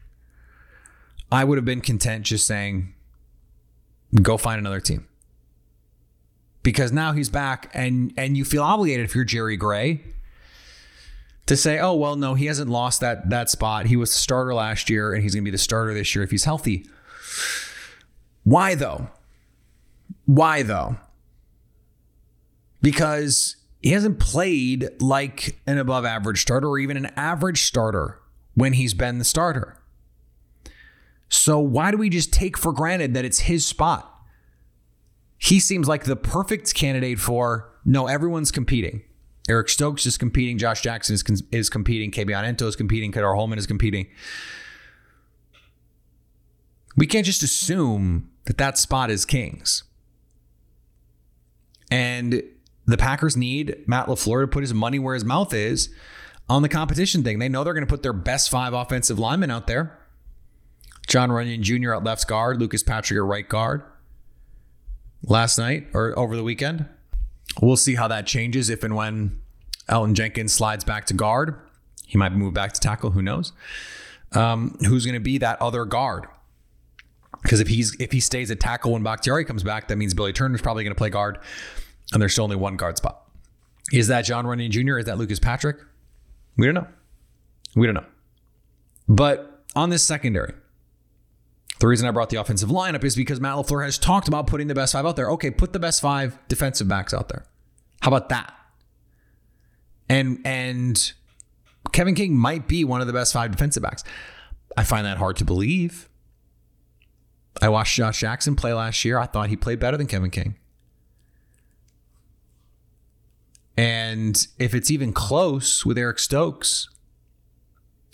I 1.30 1.44
would 1.44 1.58
have 1.58 1.64
been 1.64 1.80
content 1.80 2.24
just 2.24 2.46
saying, 2.46 2.94
go 4.22 4.36
find 4.36 4.58
another 4.58 4.80
team. 4.80 5.06
Because 6.62 6.92
now 6.92 7.12
he's 7.12 7.28
back 7.28 7.70
and 7.74 8.12
and 8.16 8.36
you 8.36 8.44
feel 8.44 8.62
obligated 8.62 9.04
if 9.04 9.14
you're 9.14 9.24
Jerry 9.24 9.56
Gray 9.56 10.00
to 11.46 11.56
say, 11.56 11.78
oh 11.78 11.94
well, 11.94 12.16
no, 12.16 12.34
he 12.34 12.46
hasn't 12.46 12.70
lost 12.70 13.00
that 13.00 13.30
that 13.30 13.48
spot. 13.48 13.86
He 13.86 13.96
was 13.96 14.10
the 14.10 14.18
starter 14.18 14.52
last 14.52 14.90
year 14.90 15.12
and 15.12 15.22
he's 15.22 15.34
gonna 15.34 15.44
be 15.44 15.50
the 15.50 15.58
starter 15.58 15.94
this 15.94 16.14
year 16.14 16.24
if 16.24 16.30
he's 16.32 16.44
healthy. 16.44 16.86
Why 18.42 18.74
though? 18.74 19.10
Why 20.24 20.62
though? 20.62 20.96
Because 22.82 23.55
he 23.82 23.90
hasn't 23.90 24.18
played 24.18 24.88
like 25.00 25.60
an 25.66 25.78
above 25.78 26.04
average 26.04 26.42
starter 26.42 26.68
or 26.68 26.78
even 26.78 26.96
an 26.96 27.06
average 27.16 27.62
starter 27.62 28.20
when 28.54 28.72
he's 28.72 28.94
been 28.94 29.18
the 29.18 29.24
starter. 29.24 29.78
So 31.28 31.58
why 31.58 31.90
do 31.90 31.96
we 31.96 32.08
just 32.08 32.32
take 32.32 32.56
for 32.56 32.72
granted 32.72 33.14
that 33.14 33.24
it's 33.24 33.40
his 33.40 33.66
spot? 33.66 34.12
He 35.38 35.60
seems 35.60 35.86
like 35.86 36.04
the 36.04 36.16
perfect 36.16 36.74
candidate 36.74 37.18
for 37.18 37.70
no, 37.84 38.06
everyone's 38.06 38.50
competing. 38.50 39.02
Eric 39.48 39.68
Stokes 39.68 40.06
is 40.06 40.16
competing. 40.16 40.58
Josh 40.58 40.80
Jackson 40.80 41.14
is, 41.14 41.42
is 41.52 41.70
competing. 41.70 42.10
Kabion 42.10 42.44
Ento 42.44 42.66
is 42.66 42.74
competing. 42.74 43.12
Ka'dar 43.12 43.34
Hollman 43.34 43.58
is 43.58 43.66
competing. 43.66 44.08
We 46.96 47.06
can't 47.06 47.26
just 47.26 47.42
assume 47.42 48.30
that 48.46 48.58
that 48.58 48.78
spot 48.78 49.10
is 49.10 49.24
King's. 49.24 49.84
And 51.90 52.42
the 52.86 52.96
Packers 52.96 53.36
need 53.36 53.84
Matt 53.86 54.06
LaFleur 54.06 54.42
to 54.42 54.46
put 54.46 54.62
his 54.62 54.72
money 54.72 54.98
where 54.98 55.14
his 55.14 55.24
mouth 55.24 55.52
is 55.52 55.90
on 56.48 56.62
the 56.62 56.68
competition 56.68 57.22
thing. 57.22 57.38
They 57.38 57.48
know 57.48 57.64
they're 57.64 57.74
going 57.74 57.86
to 57.86 57.90
put 57.90 58.02
their 58.02 58.12
best 58.12 58.50
five 58.50 58.72
offensive 58.72 59.18
linemen 59.18 59.50
out 59.50 59.66
there. 59.66 59.98
Jon 61.06 61.30
Runyan 61.30 61.60
Jr. 61.60 61.94
at 61.94 62.04
left 62.04 62.26
guard, 62.26 62.60
Lucas 62.60 62.82
Patrick 62.82 63.18
at 63.18 63.24
right 63.24 63.48
guard. 63.48 63.82
Last 65.22 65.58
night 65.58 65.88
or 65.92 66.16
over 66.18 66.36
the 66.36 66.42
weekend. 66.42 66.86
We'll 67.60 67.76
see 67.76 67.94
how 67.94 68.08
that 68.08 68.26
changes 68.26 68.70
if 68.70 68.82
and 68.82 68.94
when 68.94 69.40
Elgton 69.88 70.14
Jenkins 70.14 70.52
slides 70.52 70.84
back 70.84 71.06
to 71.06 71.14
guard. 71.14 71.58
He 72.06 72.18
might 72.18 72.32
move 72.32 72.54
back 72.54 72.72
to 72.72 72.80
tackle. 72.80 73.10
Who 73.10 73.22
knows? 73.22 73.52
Um, 74.32 74.76
who's 74.86 75.04
going 75.04 75.14
to 75.14 75.20
be 75.20 75.38
that 75.38 75.60
other 75.60 75.84
guard? 75.84 76.26
Because 77.42 77.60
if 77.60 77.68
he's 77.68 77.96
if 78.00 78.12
he 78.12 78.20
stays 78.20 78.50
at 78.50 78.60
tackle 78.60 78.92
when 78.92 79.02
Bakhtiari 79.02 79.44
comes 79.44 79.62
back, 79.62 79.88
that 79.88 79.96
means 79.96 80.14
Billy 80.14 80.32
Turner's 80.32 80.62
probably 80.62 80.84
going 80.84 80.94
to 80.94 80.98
play 80.98 81.10
guard, 81.10 81.38
and 82.12 82.20
there's 82.20 82.32
still 82.32 82.44
only 82.44 82.56
one 82.56 82.76
guard 82.76 82.96
spot. 82.96 83.22
Is 83.92 84.08
that 84.08 84.22
Jon 84.22 84.44
Runyan 84.44 84.70
Jr.? 84.70 84.98
Is 84.98 85.06
that 85.06 85.18
Lucas 85.18 85.38
Patrick? 85.38 85.78
We 86.56 86.66
don't 86.66 86.74
know. 86.74 86.88
We 87.74 87.86
don't 87.86 87.94
know. 87.94 88.06
But 89.08 89.62
on 89.74 89.90
this 89.90 90.02
secondary, 90.02 90.54
the 91.78 91.86
reason 91.86 92.08
I 92.08 92.10
brought 92.10 92.30
the 92.30 92.40
offensive 92.40 92.70
lineup 92.70 93.04
is 93.04 93.14
because 93.14 93.40
Matt 93.40 93.56
LaFleur 93.56 93.84
has 93.84 93.98
talked 93.98 94.28
about 94.28 94.46
putting 94.46 94.66
the 94.66 94.74
best 94.74 94.94
five 94.94 95.04
out 95.04 95.16
there. 95.16 95.30
Okay, 95.32 95.50
put 95.50 95.72
the 95.72 95.78
best 95.78 96.00
five 96.00 96.38
defensive 96.48 96.88
backs 96.88 97.12
out 97.12 97.28
there. 97.28 97.44
How 98.00 98.08
about 98.08 98.28
that? 98.30 98.54
And 100.08 100.40
and 100.44 101.12
Kevin 101.92 102.14
King 102.14 102.34
might 102.36 102.66
be 102.66 102.84
one 102.84 103.00
of 103.00 103.06
the 103.06 103.12
best 103.12 103.32
five 103.32 103.50
defensive 103.50 103.82
backs. 103.82 104.04
I 104.76 104.84
find 104.84 105.06
that 105.06 105.18
hard 105.18 105.36
to 105.36 105.44
believe. 105.44 106.08
I 107.60 107.68
watched 107.68 107.96
Josh 107.96 108.20
Jackson 108.20 108.56
play 108.56 108.72
last 108.72 109.04
year. 109.04 109.18
I 109.18 109.26
thought 109.26 109.48
he 109.48 109.56
played 109.56 109.78
better 109.78 109.96
than 109.96 110.06
Kevin 110.06 110.30
King. 110.30 110.56
And 113.76 114.46
if 114.58 114.74
it's 114.74 114.90
even 114.90 115.12
close 115.12 115.84
with 115.84 115.98
Eric 115.98 116.18
Stokes, 116.18 116.88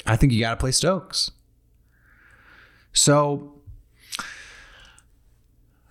I 0.04 0.16
think 0.16 0.32
you 0.32 0.40
got 0.40 0.50
to 0.50 0.56
play 0.56 0.72
Stokes. 0.72 1.30
So 2.92 3.60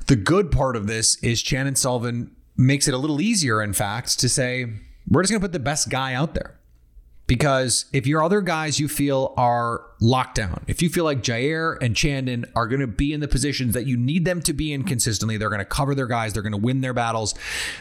the 0.08 0.16
good 0.16 0.52
part 0.52 0.76
of 0.76 0.88
this 0.88 1.16
is 1.24 1.42
Chandon 1.42 1.76
Sullivan 1.76 2.36
makes 2.58 2.88
it 2.88 2.94
a 2.94 2.98
little 2.98 3.22
easier, 3.22 3.62
in 3.62 3.74
fact, 3.74 4.20
to 4.20 4.30
say, 4.30 4.66
we're 5.08 5.24
just 5.24 5.32
going 5.32 5.42
to 5.42 5.46
put 5.46 5.54
the 5.54 5.60
best 5.60 5.90
guy 5.90 6.14
out 6.14 6.34
there. 6.34 6.60
Because 7.32 7.86
if 7.94 8.06
your 8.06 8.22
other 8.22 8.41
guys 8.41 8.78
you 8.78 8.89
feel 8.89 9.34
are 9.38 9.86
locked 10.02 10.36
down, 10.36 10.65
if 10.67 10.82
you 10.82 10.89
feel 10.89 11.06
like 11.06 11.22
Jaire 11.22 11.78
and 11.82 11.96
Chandon 11.96 12.44
are 12.58 12.67
going 12.67 12.82
to 12.82 12.88
be 12.88 13.13
in 13.13 13.22
the 13.22 13.28
positions 13.30 13.74
that 13.74 13.86
you 13.86 13.96
need 13.96 14.26
them 14.26 14.41
to 14.41 14.52
be 14.52 14.74
in 14.74 14.84
consistently, 14.84 15.38
they're 15.38 15.48
going 15.48 15.60
to 15.60 15.63
cover 15.63 15.96
their 15.96 16.08
guys, 16.08 16.34
they're 16.34 16.44
going 16.44 16.52
to 16.52 16.58
win 16.58 16.82
their 16.82 16.94
battles, 16.94 17.34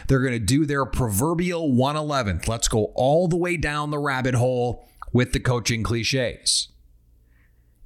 they're 0.07 0.21
going 0.21 0.31
to 0.31 0.39
do 0.39 0.65
their 0.65 0.85
proverbial 0.85 1.69
111th. 1.69 2.47
Let's 2.47 2.69
go 2.69 2.93
all 2.95 3.27
the 3.27 3.35
way 3.35 3.57
down 3.57 3.91
the 3.91 3.99
rabbit 3.99 4.35
hole 4.35 4.87
with 5.11 5.33
the 5.33 5.39
coaching 5.41 5.83
cliches. 5.83 6.69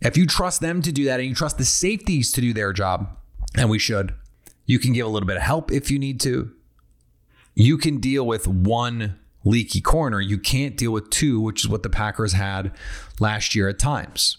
If 0.02 0.16
you 0.18 0.28
trust 0.28 0.62
them 0.62 0.84
to 0.84 0.92
do 0.92 1.06
that 1.06 1.20
and 1.20 1.30
you 1.30 1.34
trust 1.34 1.58
the 1.58 1.66
safeties 1.66 2.32
to 2.34 2.42
do 2.42 2.54
their 2.54 2.74
job, 2.74 3.10
and 3.58 3.72
we 3.72 3.80
should, 3.80 4.14
you 4.68 4.78
can 4.78 4.94
give 4.94 5.08
a 5.08 5.10
little 5.10 5.26
bit 5.26 5.38
of 5.38 5.42
help 5.42 5.72
if 5.72 5.90
you 5.90 5.98
need 5.98 6.20
to. 6.20 6.52
You 7.56 7.80
can 7.80 8.00
deal 8.00 8.24
with 8.24 8.48
one 8.48 9.18
leaky 9.46 9.80
corner. 9.80 10.20
You 10.20 10.38
can't 10.38 10.76
deal 10.76 10.92
with 10.92 11.10
two, 11.10 11.40
which 11.40 11.64
is 11.64 11.70
what 11.70 11.84
the 11.84 11.90
Packers 11.90 12.34
had 12.34 12.72
last 13.20 13.56
year 13.56 13.70
at 13.70 13.80
times. 13.80 14.38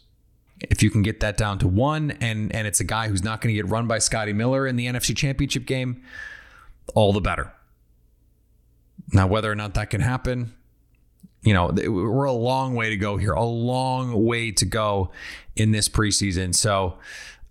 If 0.61 0.83
you 0.83 0.91
can 0.91 1.03
get 1.03 1.21
that 1.21 1.37
down 1.37 1.59
to 1.61 1.69
one, 1.69 2.13
and 2.21 2.55
and 2.55 2.67
it's 2.67 2.81
a 2.81 2.85
guy 2.85 3.09
who's 3.09 3.23
not 3.23 3.41
going 3.41 3.55
to 3.55 3.63
get 3.63 3.71
run 3.71 3.87
by 3.87 3.99
Scotty 3.99 4.33
Miller 4.33 4.67
in 4.67 4.77
the 4.77 4.87
NFC 4.87 5.17
Championship 5.17 5.67
game, 5.67 6.03
all 6.95 7.13
the 7.13 7.21
better. 7.21 7.53
Now, 9.13 9.27
whether 9.27 9.51
or 9.51 9.55
not 9.55 9.75
that 9.75 9.91
can 9.91 10.01
happen, 10.01 10.55
you 11.43 11.53
know, 11.55 11.67
we're 11.69 12.25
a 12.25 12.33
long 12.33 12.75
way 12.75 12.91
to 12.91 12.97
go 12.97 13.19
here, 13.19 13.33
a 13.33 13.45
long 13.45 14.25
way 14.25 14.51
to 14.53 14.65
go 14.65 15.13
in 15.55 15.71
this 15.71 15.89
preseason. 15.89 16.55
So 16.55 16.99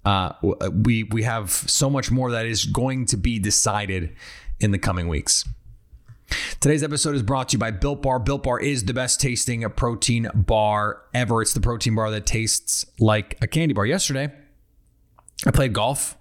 uh, 0.03 0.33
we 0.41 1.03
we 1.03 1.23
have 1.23 1.51
so 1.51 1.89
much 1.89 2.11
more 2.11 2.31
that 2.31 2.45
is 2.45 2.65
going 2.65 3.05
to 3.07 3.17
be 3.17 3.39
decided 3.39 4.15
in 4.59 4.71
the 4.71 4.79
coming 4.79 5.07
weeks. 5.07 5.45
Today's 6.59 6.81
episode 6.81 7.15
is 7.15 7.21
brought 7.21 7.49
to 7.49 7.53
you 7.55 7.59
by 7.59 7.71
Built 7.71 8.01
Bar. 8.01 8.19
Built 8.19 8.43
Bar 8.43 8.59
is 8.59 8.85
the 8.85 8.93
best 8.93 9.21
tasting 9.21 9.69
protein 9.71 10.27
bar 10.33 11.03
ever. 11.13 11.41
It's 11.41 11.53
the 11.53 11.61
protein 11.61 11.95
bar 11.95 12.09
that 12.09 12.25
tastes 12.25 12.85
like 12.99 13.37
a 13.41 13.47
candy 13.47 13.73
bar. 13.73 13.85
Yesterday, 13.85 14.33
I 15.45 15.51
played 15.51 15.73
golf 15.73 16.17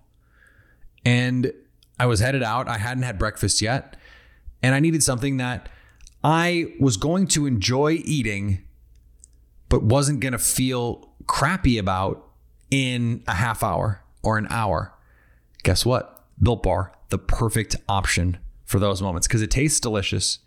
and 1.05 1.53
I 1.99 2.07
was 2.07 2.21
headed 2.21 2.43
out. 2.43 2.69
I 2.69 2.79
hadn't 2.79 3.05
had 3.05 3.19
breakfast 3.19 3.63
yet, 3.63 3.97
and 4.63 4.75
I 4.75 4.81
needed 4.81 5.03
something 5.03 5.39
that 5.39 5.69
I 6.23 6.75
was 6.79 6.97
going 6.97 7.27
to 7.29 7.47
enjoy 7.47 8.01
eating, 8.05 8.65
but 9.69 9.83
wasn't 9.83 10.21
going 10.21 10.33
to 10.33 10.39
feel 10.39 11.11
crappy 11.27 11.79
about 11.79 12.31
in 12.71 13.23
a 13.27 13.35
half 13.35 13.63
hour 13.63 14.03
or 14.23 14.37
an 14.37 14.47
hour. 14.51 14.93
Guess 15.63 15.87
what? 15.87 16.27
Built 16.43 16.63
Bar, 16.63 16.93
the 17.09 17.19
perfect 17.19 17.77
option 17.89 18.39
for 18.75 18.81
those 18.81 19.01
moments 19.01 19.29
because 19.29 19.41
it 19.41 19.53
tastes 19.53 19.79
delicious, 19.79 20.41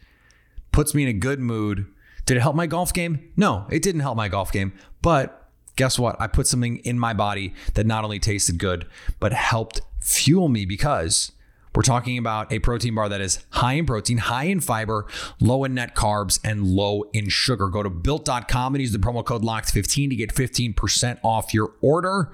puts 0.74 0.94
me 0.94 1.04
in 1.04 1.08
a 1.08 1.13
good 1.13 1.40
mood. 1.40 1.86
Did 2.26 2.36
it 2.36 2.42
help 2.42 2.58
my 2.58 2.68
golf 2.68 2.92
game? 2.92 3.32
No, 3.38 3.66
it 3.72 3.82
didn't 3.82 4.02
help 4.02 4.18
my 4.18 4.28
golf 4.28 4.52
game. 4.52 4.74
But 5.02 5.50
guess 5.78 5.98
what? 5.98 6.20
I 6.20 6.28
put 6.28 6.46
something 6.46 6.80
in 6.80 7.00
my 7.00 7.13
body 7.13 7.54
that 7.76 7.86
not 7.86 8.04
only 8.04 8.20
tasted 8.20 8.58
good, 8.58 8.86
but 9.22 9.32
helped 9.32 9.80
fuel 10.02 10.50
me 10.50 10.66
because 10.66 11.32
We're 11.78 11.84
talking 11.84 12.18
about 12.18 12.52
a 12.52 12.58
protein 12.58 12.96
bar 12.96 13.08
that 13.08 13.22
is 13.22 13.46
high 13.52 13.74
in 13.74 13.86
protein, 13.86 14.18
high 14.18 14.46
in 14.46 14.62
fiber, 14.62 15.06
low 15.40 15.63
in 15.63 15.76
net 15.76 15.94
carbs, 15.94 16.40
and 16.44 16.66
low 16.66 17.04
in 17.13 17.30
sugar. 17.30 17.68
Go 17.68 17.84
to 17.84 17.90
built.com 17.92 18.74
and 18.74 18.82
use 18.82 18.94
the 18.94 18.98
promo 18.98 19.24
code 19.24 19.44
LOCKED15 19.44 20.10
to 20.10 20.16
get 20.16 20.34
15% 20.34 21.20
off 21.24 21.54
your 21.54 21.74
order. 21.82 22.32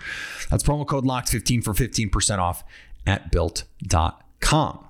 That's 0.50 0.64
promo 0.64 0.88
code 0.88 1.04
LOCKED15 1.04 1.62
for 1.62 1.74
15% 1.74 2.38
off 2.38 2.64
at 3.06 3.34
built.com. 3.34 4.83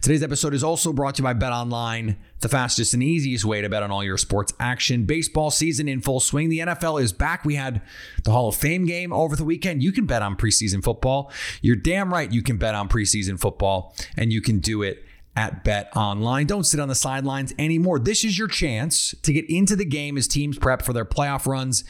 Today's 0.00 0.22
episode 0.22 0.54
is 0.54 0.64
also 0.64 0.92
brought 0.92 1.14
to 1.16 1.22
you 1.22 1.24
by 1.24 1.32
Bet 1.32 1.52
Online, 1.52 2.16
the 2.40 2.48
fastest 2.48 2.92
and 2.94 3.02
easiest 3.02 3.44
way 3.44 3.60
to 3.60 3.68
bet 3.68 3.82
on 3.82 3.90
all 3.90 4.02
your 4.02 4.18
sports 4.18 4.52
action. 4.58 5.04
Baseball 5.04 5.50
season 5.50 5.88
in 5.88 6.00
full 6.00 6.20
swing. 6.20 6.48
The 6.48 6.60
NFL 6.60 7.00
is 7.00 7.12
back. 7.12 7.44
We 7.44 7.54
had 7.54 7.80
the 8.24 8.32
Hall 8.32 8.48
of 8.48 8.56
Fame 8.56 8.84
game 8.84 9.12
over 9.12 9.36
the 9.36 9.44
weekend. 9.44 9.82
You 9.82 9.92
can 9.92 10.06
bet 10.06 10.22
on 10.22 10.36
preseason 10.36 10.82
football. 10.82 11.30
You're 11.62 11.76
damn 11.76 12.12
right 12.12 12.30
you 12.30 12.42
can 12.42 12.56
bet 12.56 12.74
on 12.74 12.88
preseason 12.88 13.38
football, 13.38 13.94
and 14.16 14.32
you 14.32 14.40
can 14.40 14.58
do 14.58 14.82
it 14.82 15.04
at 15.36 15.64
Bet 15.64 15.94
Online. 15.96 16.46
Don't 16.46 16.64
sit 16.64 16.80
on 16.80 16.88
the 16.88 16.94
sidelines 16.94 17.54
anymore. 17.58 17.98
This 17.98 18.24
is 18.24 18.38
your 18.38 18.48
chance 18.48 19.14
to 19.22 19.32
get 19.32 19.48
into 19.48 19.76
the 19.76 19.84
game 19.84 20.18
as 20.18 20.26
teams 20.26 20.58
prep 20.58 20.82
for 20.82 20.92
their 20.92 21.04
playoff 21.04 21.46
runs 21.46 21.84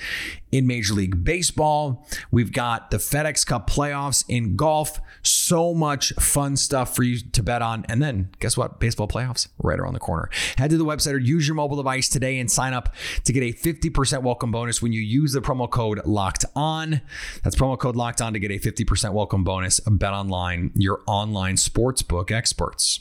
in 0.53 0.67
Major 0.67 0.95
League 0.95 1.25
Baseball. 1.25 2.07
We've 2.31 2.53
got 2.53 2.91
the 2.91 2.99
FedEx 2.99 3.47
Cup 3.47 3.69
playoffs 3.69 4.25
in 4.29 4.57
golf. 4.57 5.01
So 5.23 5.75
much 5.75 6.13
fun 6.21 6.57
stuff 6.57 6.95
for 6.95 7.03
you 7.03 7.19
to 7.33 7.43
bet 7.43 7.63
on. 7.63 7.85
And 7.89 8.03
then 8.03 8.31
guess 8.41 8.57
what? 8.57 8.79
Baseball 8.79 9.09
playoffs 9.09 9.49
right 9.59 9.79
around 9.79 9.95
the 9.95 10.01
corner. 10.01 10.29
Head 10.59 10.71
to 10.71 10.77
the 10.77 10.85
website 10.85 11.15
or 11.15 11.19
use 11.19 11.47
your 11.47 11.55
mobile 11.55 11.77
device 11.77 12.09
today 12.09 12.39
and 12.39 12.51
sign 12.51 12.75
up 12.75 12.95
to 13.25 13.33
get 13.33 13.43
a 13.43 13.53
50% 13.53 14.23
welcome 14.23 14.51
bonus 14.51 14.83
when 14.83 14.93
you 14.93 15.01
use 15.01 15.33
the 15.33 15.41
promo 15.41 15.69
code 15.69 16.05
locked 16.07 16.45
on. 16.55 17.01
That's 17.43 17.57
promo 17.57 17.79
code 17.79 17.97
locked 17.97 18.21
on 18.21 18.33
to 18.35 18.39
get 18.39 18.51
a 18.51 18.59
50% 18.59 19.13
welcome 19.13 19.45
bonus. 19.45 19.81
Bet 19.81 20.13
Online, 20.13 20.73
your 20.75 21.01
online 21.07 21.57
sportsbook 21.57 22.31
experts. 22.31 23.01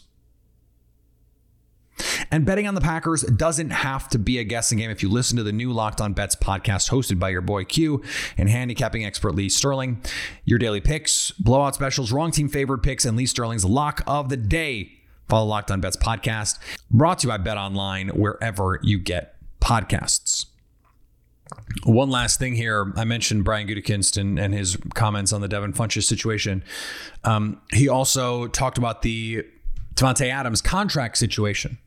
And 2.32 2.46
betting 2.46 2.68
on 2.68 2.76
the 2.76 2.82
Packers 2.82 3.24
doesn't 3.24 3.72
have 3.72 4.08
to 4.10 4.20
be 4.20 4.38
a 4.38 4.44
guessing 4.44 4.78
game 4.78 4.92
if 4.92 5.02
you 5.02 5.10
listen 5.10 5.38
to 5.38 5.44
the 5.44 5.52
new 5.52 5.72
Locked 5.72 6.02
On 6.02 6.14
Bets 6.14 6.36
podcast 6.36 6.90
hosted 6.90 7.20
by 7.20 7.30
your 7.30 7.42
boy 7.42 7.66
Q 7.66 8.04
and 8.38 8.50
handicapping 8.50 9.06
expert 9.06 9.34
Lee 9.34 9.50
Sterling. 9.50 10.02
Your 10.46 10.60
daily 10.60 10.82
picks, 10.82 11.32
blowout 11.32 11.76
specials, 11.76 12.12
wrong 12.12 12.32
team 12.32 12.50
favored 12.50 12.84
picks, 12.84 13.06
and 13.06 13.18
Lee 13.18 13.26
Sterling's 13.26 13.66
lock 13.66 14.02
of 14.06 14.30
the 14.30 14.38
day. 14.38 14.92
Follow 15.28 15.46
Locked 15.46 15.70
On 15.70 15.80
Bets 15.80 15.98
podcast, 15.98 16.58
brought 16.90 17.20
to 17.20 17.28
you 17.28 17.32
by 17.32 17.38
Bet 17.38 17.58
Online, 17.58 18.10
wherever 18.10 18.80
you 18.82 18.98
get 18.98 19.36
podcasts. 19.62 20.48
One 21.84 22.10
last 22.10 22.40
thing 22.40 22.56
here. 22.56 22.94
I 22.96 23.06
mentioned 23.06 23.44
Brian 23.44 23.68
Gutekunst 23.68 24.18
and, 24.18 24.40
and 24.40 24.54
his 24.54 24.78
comments 24.94 25.34
on 25.34 25.42
the 25.42 25.48
Devin 25.48 25.74
Funchess 25.74 26.04
situation. 26.04 26.64
Um, 27.24 27.62
he 27.72 27.88
also 27.88 28.48
talked 28.48 28.78
about 28.78 29.02
the 29.02 29.46
Davante 29.96 30.30
Adams 30.30 30.62
contract 30.62 31.18
situation 31.18 31.78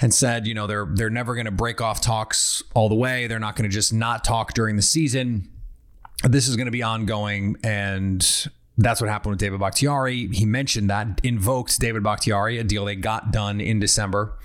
and 0.00 0.12
said, 0.12 0.46
you 0.46 0.54
know, 0.54 0.66
they're 0.66 0.86
they're 0.90 1.10
never 1.10 1.34
going 1.34 1.46
to 1.46 1.52
break 1.52 1.80
off 1.80 2.00
talks 2.00 2.62
all 2.74 2.88
the 2.88 2.94
way. 2.94 3.26
They're 3.26 3.38
not 3.38 3.56
going 3.56 3.70
to 3.70 3.74
just 3.74 3.92
not 3.92 4.24
talk 4.24 4.52
during 4.52 4.76
the 4.76 4.82
season. 4.82 5.48
This 6.24 6.48
is 6.48 6.56
going 6.56 6.66
to 6.66 6.72
be 6.72 6.82
ongoing, 6.82 7.56
and 7.64 8.48
that's 8.78 9.00
what 9.00 9.10
happened 9.10 9.32
with 9.32 9.40
David 9.40 9.60
Bakhtiari. 9.60 10.28
He 10.28 10.44
mentioned 10.44 10.90
that 10.90 11.20
invoked 11.22 11.78
David 11.80 12.02
Bakhtiari, 12.02 12.58
a 12.58 12.64
deal 12.64 12.84
they 12.84 12.96
got 12.96 13.32
done 13.32 13.60
in 13.60 13.80
December, 13.80 14.38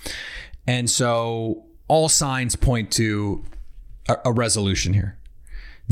and 0.66 0.88
so 0.88 1.64
all 1.88 2.08
signs 2.08 2.54
point 2.54 2.90
to 2.92 3.44
a, 4.08 4.16
a 4.26 4.32
resolution 4.32 4.94
here. 4.94 5.18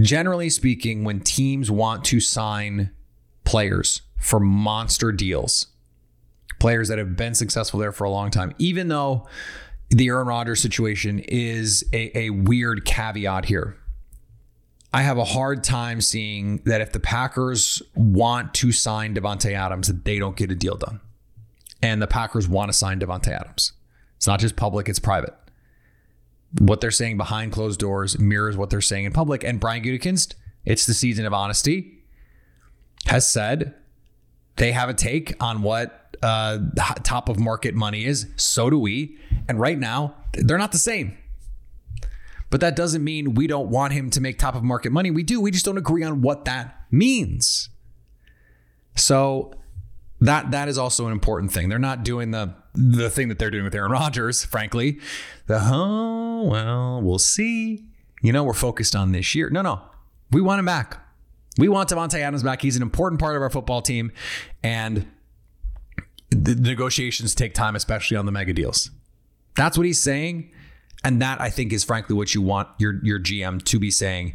Generally 0.01 0.51
speaking, 0.51 1.05
when 1.05 1.21
teams 1.21 1.71
want 1.71 2.05
to 2.05 2.21
sign 2.21 2.91
players 3.45 4.03
for 4.21 4.39
monster 4.39 5.11
deals, 5.11 5.69
players 6.59 6.89
that 6.89 6.99
have 6.99 7.17
been 7.17 7.35
successful 7.35 7.81
there 7.81 7.93
for 7.93 8.05
a 8.05 8.11
long 8.11 8.31
time, 8.31 8.55
even 8.59 8.89
though 8.89 9.27
the 9.91 10.09
Aaron 10.09 10.27
Rodgers 10.27 10.61
situation 10.61 11.21
is 11.21 11.85
a, 11.93 12.17
a 12.19 12.31
weird 12.31 12.85
caveat 12.85 13.45
here. 13.45 13.77
I 14.93 15.03
have 15.03 15.19
a 15.19 15.25
hard 15.25 15.63
time 15.63 16.01
seeing 16.01 16.59
that 16.65 16.81
if 16.81 16.93
the 16.93 17.01
Packers 17.01 17.83
want 17.95 18.55
to 18.55 18.73
sign 18.73 19.15
Davante 19.15 19.53
Adams, 19.53 19.89
that 19.89 20.05
they 20.05 20.19
don't 20.19 20.37
get 20.37 20.51
a 20.51 20.55
deal 20.55 20.77
done. 20.77 21.01
And 21.83 22.01
the 22.01 22.07
Packers 22.07 22.49
want 22.49 22.71
to 22.71 22.73
sign 22.73 22.99
Davante 22.99 23.29
Adams. 23.29 23.73
It's 24.17 24.27
not 24.27 24.41
just 24.41 24.57
public, 24.57 24.89
it's 24.89 24.99
private. 24.99 25.35
What 26.59 26.81
they're 26.81 26.91
saying 26.91 27.19
behind 27.19 27.53
closed 27.53 27.79
doors 27.79 28.19
mirrors 28.19 28.57
what 28.57 28.71
they're 28.71 28.81
saying 28.81 29.05
in 29.05 29.13
public. 29.13 29.45
And 29.45 29.61
Brian 29.61 29.83
Gutekunst, 29.85 30.35
it's 30.65 30.87
the 30.87 30.95
season 30.95 31.27
of 31.27 31.35
honesty, 31.35 31.99
has 33.07 33.29
said 33.29 33.75
they 34.57 34.73
have 34.73 34.89
a 34.89 34.95
take 34.95 35.35
on 35.43 35.63
what 35.63 36.06
uh, 36.23 36.59
top 37.03 37.29
of 37.29 37.39
market 37.39 37.75
money 37.75 38.05
is. 38.05 38.27
So 38.37 38.71
do 38.71 38.79
we. 38.79 39.17
And 39.49 39.61
right 39.61 39.79
now, 39.79 40.15
they're 40.33 40.59
not 40.59 40.73
the 40.73 40.79
same. 40.79 41.17
But 42.51 42.61
that 42.61 42.77
doesn't 42.77 43.03
mean 43.03 43.35
we 43.35 43.47
don't 43.47 43.69
want 43.69 43.93
him 43.93 44.11
to 44.11 44.21
make 44.21 44.39
top 44.39 44.55
of 44.55 44.63
market 44.63 44.93
money. 44.93 45.11
We 45.11 45.23
do. 45.23 45.41
We 45.41 45.51
just 45.51 45.65
don't 45.65 45.79
agree 45.79 46.05
on 46.05 46.23
what 46.23 46.45
that 46.45 46.81
means. 46.91 47.69
So 48.95 49.53
that 50.21 50.53
that 50.53 50.69
is 50.69 50.79
also 50.79 51.07
an 51.07 51.13
important 51.13 51.53
thing. 51.53 51.69
They're 51.69 51.79
not 51.79 52.05
doing 52.05 52.31
the 52.31 52.55
the 52.75 53.11
thing 53.11 53.29
that 53.29 53.39
they're 53.39 53.51
doing 53.51 53.65
with 53.65 53.75
Aaron 53.75 53.91
Rodgers, 53.93 54.45
frankly. 54.45 55.01
The 55.47 55.61
oh 55.61 56.45
well, 56.45 57.03
we'll 57.03 57.19
see. 57.19 57.85
You 58.23 58.33
know, 58.33 58.45
we're 58.45 58.55
focused 58.55 58.95
on 58.97 59.13
this 59.13 59.35
year. 59.35 59.51
No, 59.51 59.63
no. 59.63 59.83
We 60.31 60.41
want 60.41 60.59
him 60.61 60.65
back. 60.67 60.99
We 61.59 61.69
want 61.69 61.89
Davante 61.89 62.19
Adams 62.21 62.43
back. 62.43 62.63
He's 62.63 62.77
an 62.77 62.83
important 62.83 63.21
part 63.21 63.37
of 63.37 63.43
our 63.43 63.51
football 63.51 63.83
team. 63.83 64.13
And 64.63 65.07
the 66.31 66.55
negotiations 66.55 67.35
take 67.35 67.55
time, 67.55 67.77
especially 67.77 68.17
on 68.17 68.27
the 68.27 68.33
mega 68.33 68.53
deals. 68.53 68.91
That's 69.57 69.77
what 69.77 69.87
he's 69.87 70.01
saying. 70.01 70.51
And 71.05 71.23
that 71.23 71.41
I 71.41 71.51
think 71.51 71.73
is 71.73 71.85
frankly 71.85 72.17
what 72.17 72.35
you 72.35 72.43
want 72.43 72.69
your, 72.79 73.01
your 73.05 73.21
GM 73.21 73.63
to 73.65 73.79
be 73.79 73.91
saying 73.91 74.35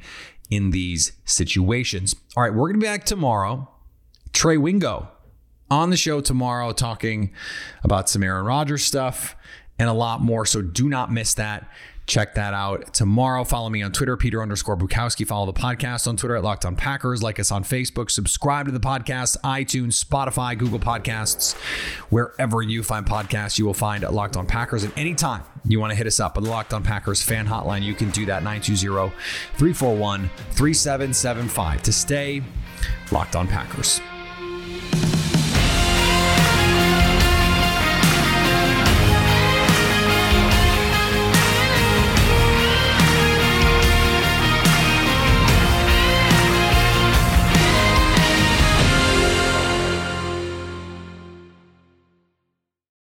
in 0.49 0.71
these 0.71 1.13
situations. 1.25 2.15
All 2.35 2.43
right, 2.43 2.53
we're 2.53 2.67
going 2.69 2.79
to 2.79 2.85
be 2.85 2.85
back 2.85 3.05
tomorrow. 3.05 3.69
Trey 4.33 4.57
Wingo 4.57 5.09
on 5.69 5.89
the 5.89 5.97
show 5.97 6.21
tomorrow 6.21 6.71
talking 6.73 7.33
about 7.83 8.09
some 8.09 8.23
Aaron 8.23 8.45
Rodgers 8.45 8.83
stuff 8.83 9.35
and 9.79 9.89
a 9.89 9.93
lot 9.93 10.21
more. 10.21 10.45
So 10.45 10.61
do 10.61 10.87
not 10.89 11.11
miss 11.11 11.33
that. 11.35 11.69
Check 12.07 12.35
that 12.35 12.53
out 12.53 12.93
tomorrow. 12.93 13.43
Follow 13.43 13.69
me 13.69 13.81
on 13.83 13.91
Twitter, 13.91 14.17
Peter 14.17 14.41
underscore 14.41 14.75
Bukowski. 14.75 15.25
Follow 15.25 15.45
the 15.45 15.57
podcast 15.57 16.07
on 16.07 16.17
Twitter 16.17 16.35
at 16.35 16.43
Locked 16.43 16.65
On 16.65 16.75
Packers. 16.75 17.23
Like 17.23 17.39
us 17.39 17.51
on 17.51 17.63
Facebook. 17.63 18.09
Subscribe 18.11 18.65
to 18.65 18.71
the 18.71 18.79
podcast, 18.79 19.37
iTunes, 19.43 20.03
Spotify, 20.03 20.57
Google 20.57 20.79
Podcasts. 20.79 21.53
Wherever 22.09 22.61
you 22.61 22.83
find 22.83 23.05
podcasts, 23.05 23.57
you 23.57 23.65
will 23.65 23.73
find 23.73 24.03
Locked 24.03 24.35
On 24.35 24.45
Packers. 24.45 24.83
And 24.83 24.91
anytime 24.97 25.43
you 25.63 25.79
want 25.79 25.91
to 25.91 25.95
hit 25.95 26.07
us 26.07 26.19
up 26.19 26.37
on 26.37 26.43
the 26.43 26.49
Locked 26.49 26.73
On 26.73 26.83
Packers 26.83 27.21
fan 27.21 27.47
hotline, 27.47 27.83
you 27.83 27.93
can 27.93 28.09
do 28.09 28.25
that 28.25 28.43
920 28.43 29.13
341 29.57 30.29
3775 30.51 31.83
to 31.83 31.93
stay 31.93 32.43
Locked 33.11 33.35
On 33.35 33.47
Packers. 33.47 34.01